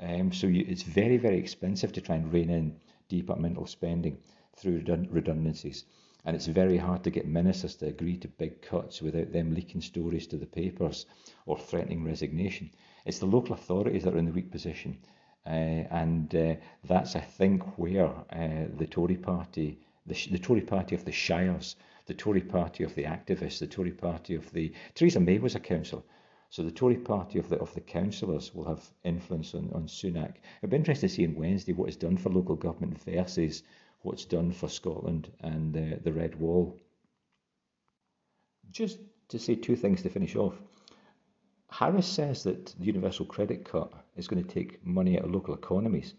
[0.00, 2.76] Um, so you, it's very, very expensive to try and rein in
[3.08, 4.18] departmental spending
[4.56, 5.84] through redundancies.
[6.24, 9.82] And it's very hard to get ministers to agree to big cuts without them leaking
[9.82, 11.06] stories to the papers
[11.46, 12.70] or threatening resignation.
[13.04, 14.98] It's the local authorities that are in the weak position.
[15.46, 20.94] Uh, and uh, that's, I think, where uh, the Tory party the, the Tory party
[20.94, 21.76] of the Shires,
[22.06, 25.60] the Tory party of the activists, the Tory party of the Theresa May was a
[25.60, 26.02] councillor.
[26.54, 30.34] So the Tory party of the of the councillors will have influence on, on Sunak.
[30.62, 33.64] It'll be interesting to see on Wednesday what is done for local government versus
[34.02, 36.78] what's done for Scotland and the, the Red Wall.
[38.70, 39.00] Just
[39.30, 40.54] to say two things to finish off.
[41.70, 45.54] Harris says that the universal credit cut is going to take money out of local
[45.54, 46.14] economies.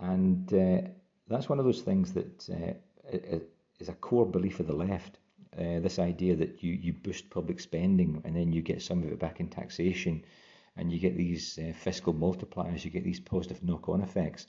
[0.00, 0.88] And uh,
[1.28, 3.38] that's one of those things that uh,
[3.78, 5.18] is a core belief of the left.
[5.58, 9.12] Uh, this idea that you, you boost public spending and then you get some of
[9.12, 10.24] it back in taxation
[10.76, 14.46] and you get these uh, fiscal multipliers, you get these positive knock on effects.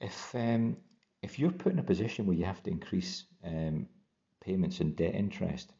[0.00, 0.78] If, um,
[1.20, 3.86] if you're put in a position where you have to increase um,
[4.40, 5.74] payments and debt interest,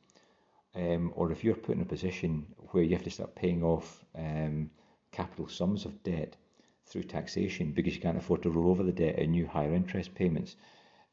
[0.75, 4.05] um, or if you're put in a position where you have to start paying off
[4.15, 4.71] um,
[5.13, 6.37] capital sums of debt
[6.85, 10.15] through taxation because you can't afford to roll over the debt and new higher interest
[10.15, 10.57] payments,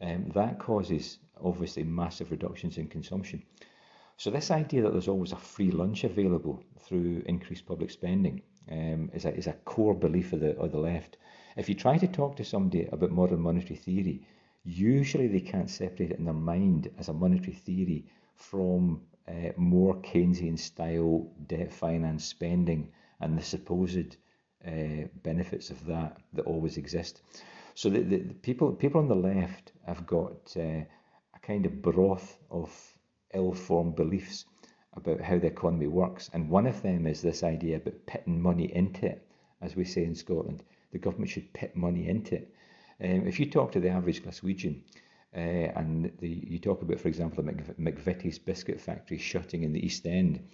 [0.01, 3.43] um, that causes obviously massive reductions in consumption.
[4.17, 9.11] So this idea that there's always a free lunch available through increased public spending um,
[9.13, 11.17] is, a, is a core belief of the, of the left.
[11.55, 14.25] If you try to talk to somebody about modern monetary theory,
[14.63, 19.95] usually they can't separate it in their mind as a monetary theory from uh, more
[20.01, 24.17] Keynesian style debt finance spending and the supposed
[24.65, 27.21] uh, benefits of that that always exist.
[27.75, 30.81] So the, the, the people people on the left have got uh,
[31.47, 32.69] kind of broth of
[33.33, 34.45] ill-formed beliefs
[34.93, 38.75] about how the economy works, and one of them is this idea about pitting money
[38.75, 39.25] into it,
[39.61, 40.61] as we say in Scotland.
[40.91, 42.53] The government should pit money into it.
[43.01, 44.81] Um, if you talk to the average Glaswegian,
[45.35, 45.39] uh,
[45.79, 50.05] and the, you talk about, for example, the McVitie's biscuit factory shutting in the East
[50.05, 50.47] End,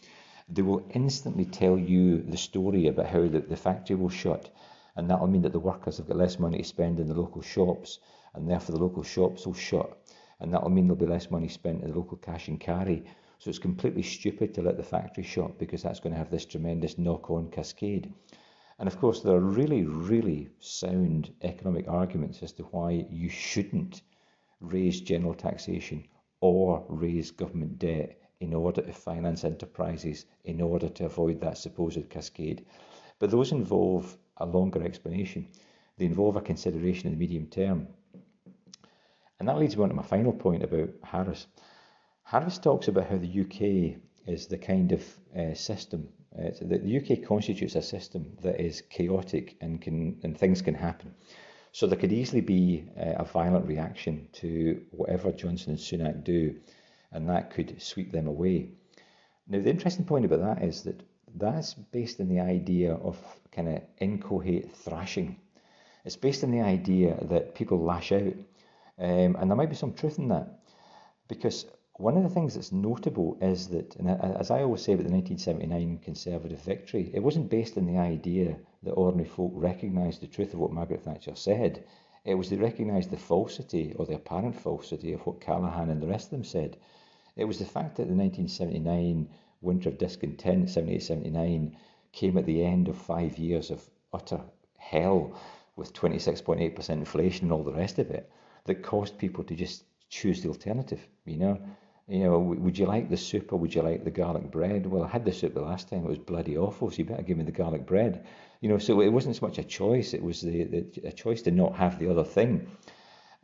[0.50, 4.54] they will instantly tell you the story about how the, the factory will shut
[4.96, 7.42] and that'll mean that the workers have got less money to spend in the local
[7.42, 8.00] shops,
[8.36, 9.98] and therefore the local shops will shut,
[10.44, 13.06] and that'll mean there'll be less money spent in the local cash and carry.
[13.40, 16.46] So it's completely stupid to let the factory shop because that's going to have this
[16.46, 18.14] tremendous knock-on cascade.
[18.78, 24.02] And of course, there are really, really sound economic arguments as to why you shouldn't
[24.60, 26.04] raise general taxation
[26.42, 32.10] or raise government debt in order to finance enterprises, in order to avoid that supposed
[32.10, 32.66] cascade.
[33.20, 35.48] But those involve a longer explanation.
[35.98, 37.88] They involve a consideration in the medium term.
[39.44, 41.48] And that leads me on to my final point about Harris.
[42.24, 45.04] Harris talks about how the UK is the kind of
[45.38, 46.08] uh, system,
[46.40, 51.14] uh, the, UK constitutes a system that is chaotic and, can, and things can happen.
[51.74, 56.56] So there could easily be uh, a violent reaction to whatever Johnson and Sunak do,
[57.12, 58.70] and that could sweep them away.
[59.50, 61.04] Now, the interesting point about that is that
[61.36, 63.18] that's based on the idea of
[63.52, 65.36] kind of incoherent thrashing.
[66.06, 68.36] It's based on the idea that people lash out.
[69.00, 70.60] Um, and there might be some truth in that.
[71.28, 71.66] Because
[71.98, 75.12] one of the things that's notable is that, and as I always say about the
[75.12, 80.54] 1979 Conservative victory, it wasn't based on the idea that ordinary folk recognised the truth
[80.54, 81.86] of what Margaret Thatcher said.
[82.26, 86.08] It was they recognised the falsity or the apparent falsity of what Callaghan and the
[86.08, 86.78] rest of them said.
[87.36, 89.28] It was the fact that the 1979
[89.62, 91.78] winter of discontent, 78 79,
[92.12, 94.42] came at the end of five years of utter
[94.78, 95.34] hell
[95.76, 98.32] with 26.8% inflation and all the rest of it
[98.66, 101.60] that caused people to just choose the alternative, you know.
[102.08, 104.86] You know, would you like the soup or would you like the garlic bread?
[104.86, 106.04] Well, I had the soup the last time.
[106.04, 106.92] It was bloody awful.
[106.92, 108.26] So you better give me the garlic bread.
[108.60, 110.14] You know, so it wasn't so much a choice.
[110.14, 112.70] It was the, the a choice to not have the other thing.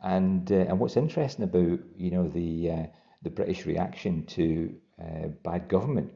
[0.02, 2.86] And uh, and what's interesting about you know the uh,
[3.22, 6.12] the British reaction to uh, bad government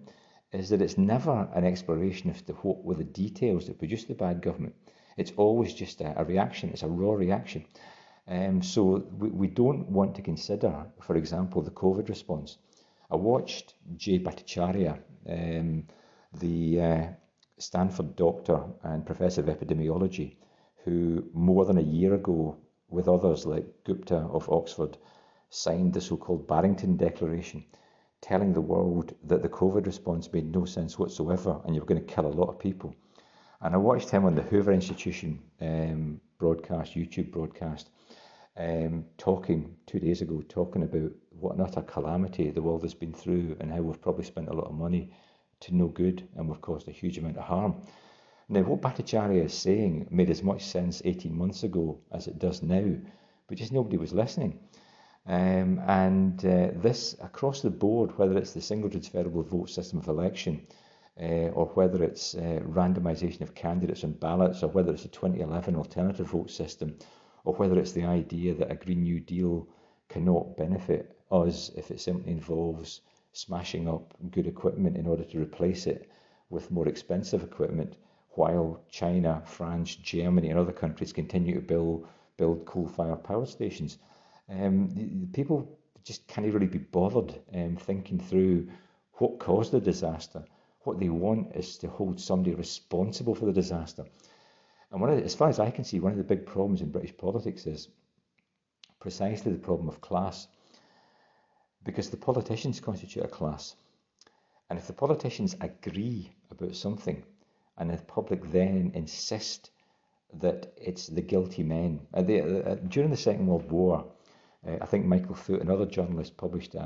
[0.53, 4.15] is that it's never an exploration of the, what were the details that produced the
[4.15, 4.75] bad government.
[5.17, 6.71] It's always just a, a reaction.
[6.71, 7.65] It's a raw reaction.
[8.27, 12.59] Um, so we, we don't want to consider, for example, the COVID response.
[13.11, 14.99] I watched Jay Bhattacharya,
[15.29, 15.87] um,
[16.33, 17.07] the uh,
[17.59, 20.37] Stanford doctor and professor of epidemiology,
[20.85, 22.57] who more than a year ago,
[22.89, 24.97] with others like Gupta of Oxford,
[25.51, 27.65] signed the so-called Barrington Declaration,
[28.21, 32.05] telling the world that the COVID response made no sense whatsoever and you were going
[32.05, 32.95] to kill a lot of people.
[33.61, 37.91] And I watched him on the Hoover Institution um, broadcast, YouTube broadcast,
[38.57, 43.13] um, talking two days ago, talking about what an utter calamity the world has been
[43.13, 45.11] through and how we've probably spent a lot of money
[45.61, 47.83] to no good and we've caused a huge amount of harm.
[48.49, 52.63] Now, what Bhattacharya is saying made as much sense 18 months ago as it does
[52.63, 52.97] now,
[53.49, 54.61] but just nobody was listening.
[55.27, 60.09] Um, and uh, this, across the board, whether it's the single transferable vote system of
[60.09, 60.67] election,
[61.19, 65.75] uh, or whether it's uh, randomisation of candidates on ballots, or whether it's a 2011
[65.77, 66.95] alternative vote system,
[67.45, 69.69] or whether it's the idea that a Green New Deal
[70.09, 73.01] cannot benefit us if it simply involves
[73.33, 76.11] smashing up good equipment in order to replace it
[76.51, 77.97] with more expensive equipment,
[78.31, 83.99] while China, France, Germany, and other countries continue to build build coal-fired power stations.
[84.49, 88.69] Um, people just can't really be bothered um, thinking through
[89.15, 90.45] what caused the disaster.
[90.81, 94.05] What they want is to hold somebody responsible for the disaster.
[94.95, 96.81] And one of the, as far as I can see, one of the big problems
[96.81, 97.89] in British politics is
[99.01, 100.47] precisely the problem of class.
[101.83, 103.75] Because the politicians constitute a class.
[104.71, 107.25] And if the politicians agree about something,
[107.77, 109.73] and the public then insist
[110.35, 112.07] that it's the guilty men.
[112.15, 114.07] Uh, they, uh, during the Second World War,
[114.65, 116.79] uh, I think Michael Foot, another journalist, published a,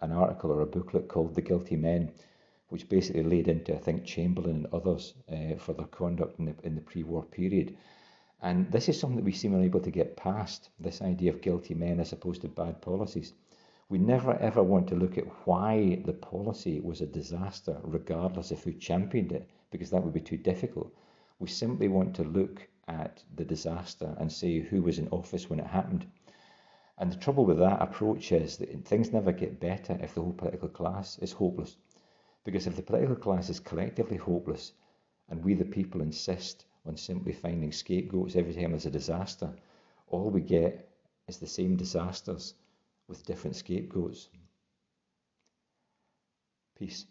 [0.00, 2.10] a, an article or a booklet called The Guilty Men,
[2.68, 6.54] which basically laid into, I think, Chamberlain and others uh, for their conduct in the,
[6.62, 7.76] in the pre-war period.
[8.42, 11.74] And this is something that we seem unable to get past, this idea of guilty
[11.74, 13.32] men as opposed to bad policies.
[13.88, 18.62] We never ever want to look at why the policy was a disaster, regardless of
[18.62, 20.92] who championed it, because that would be too difficult.
[21.38, 25.60] We simply want to look at the disaster and say who was in office when
[25.60, 26.06] it happened.
[26.98, 30.32] And the trouble with that approach is that things never get better if the whole
[30.32, 31.76] political class is hopeless.
[32.44, 34.72] Because if the political class is collectively hopeless
[35.28, 39.54] and we the people insist on simply finding scapegoats every time there's a disaster,
[40.08, 40.88] all we get
[41.26, 42.54] is the same disasters
[43.08, 44.28] with different scapegoats.
[46.78, 47.06] Peace.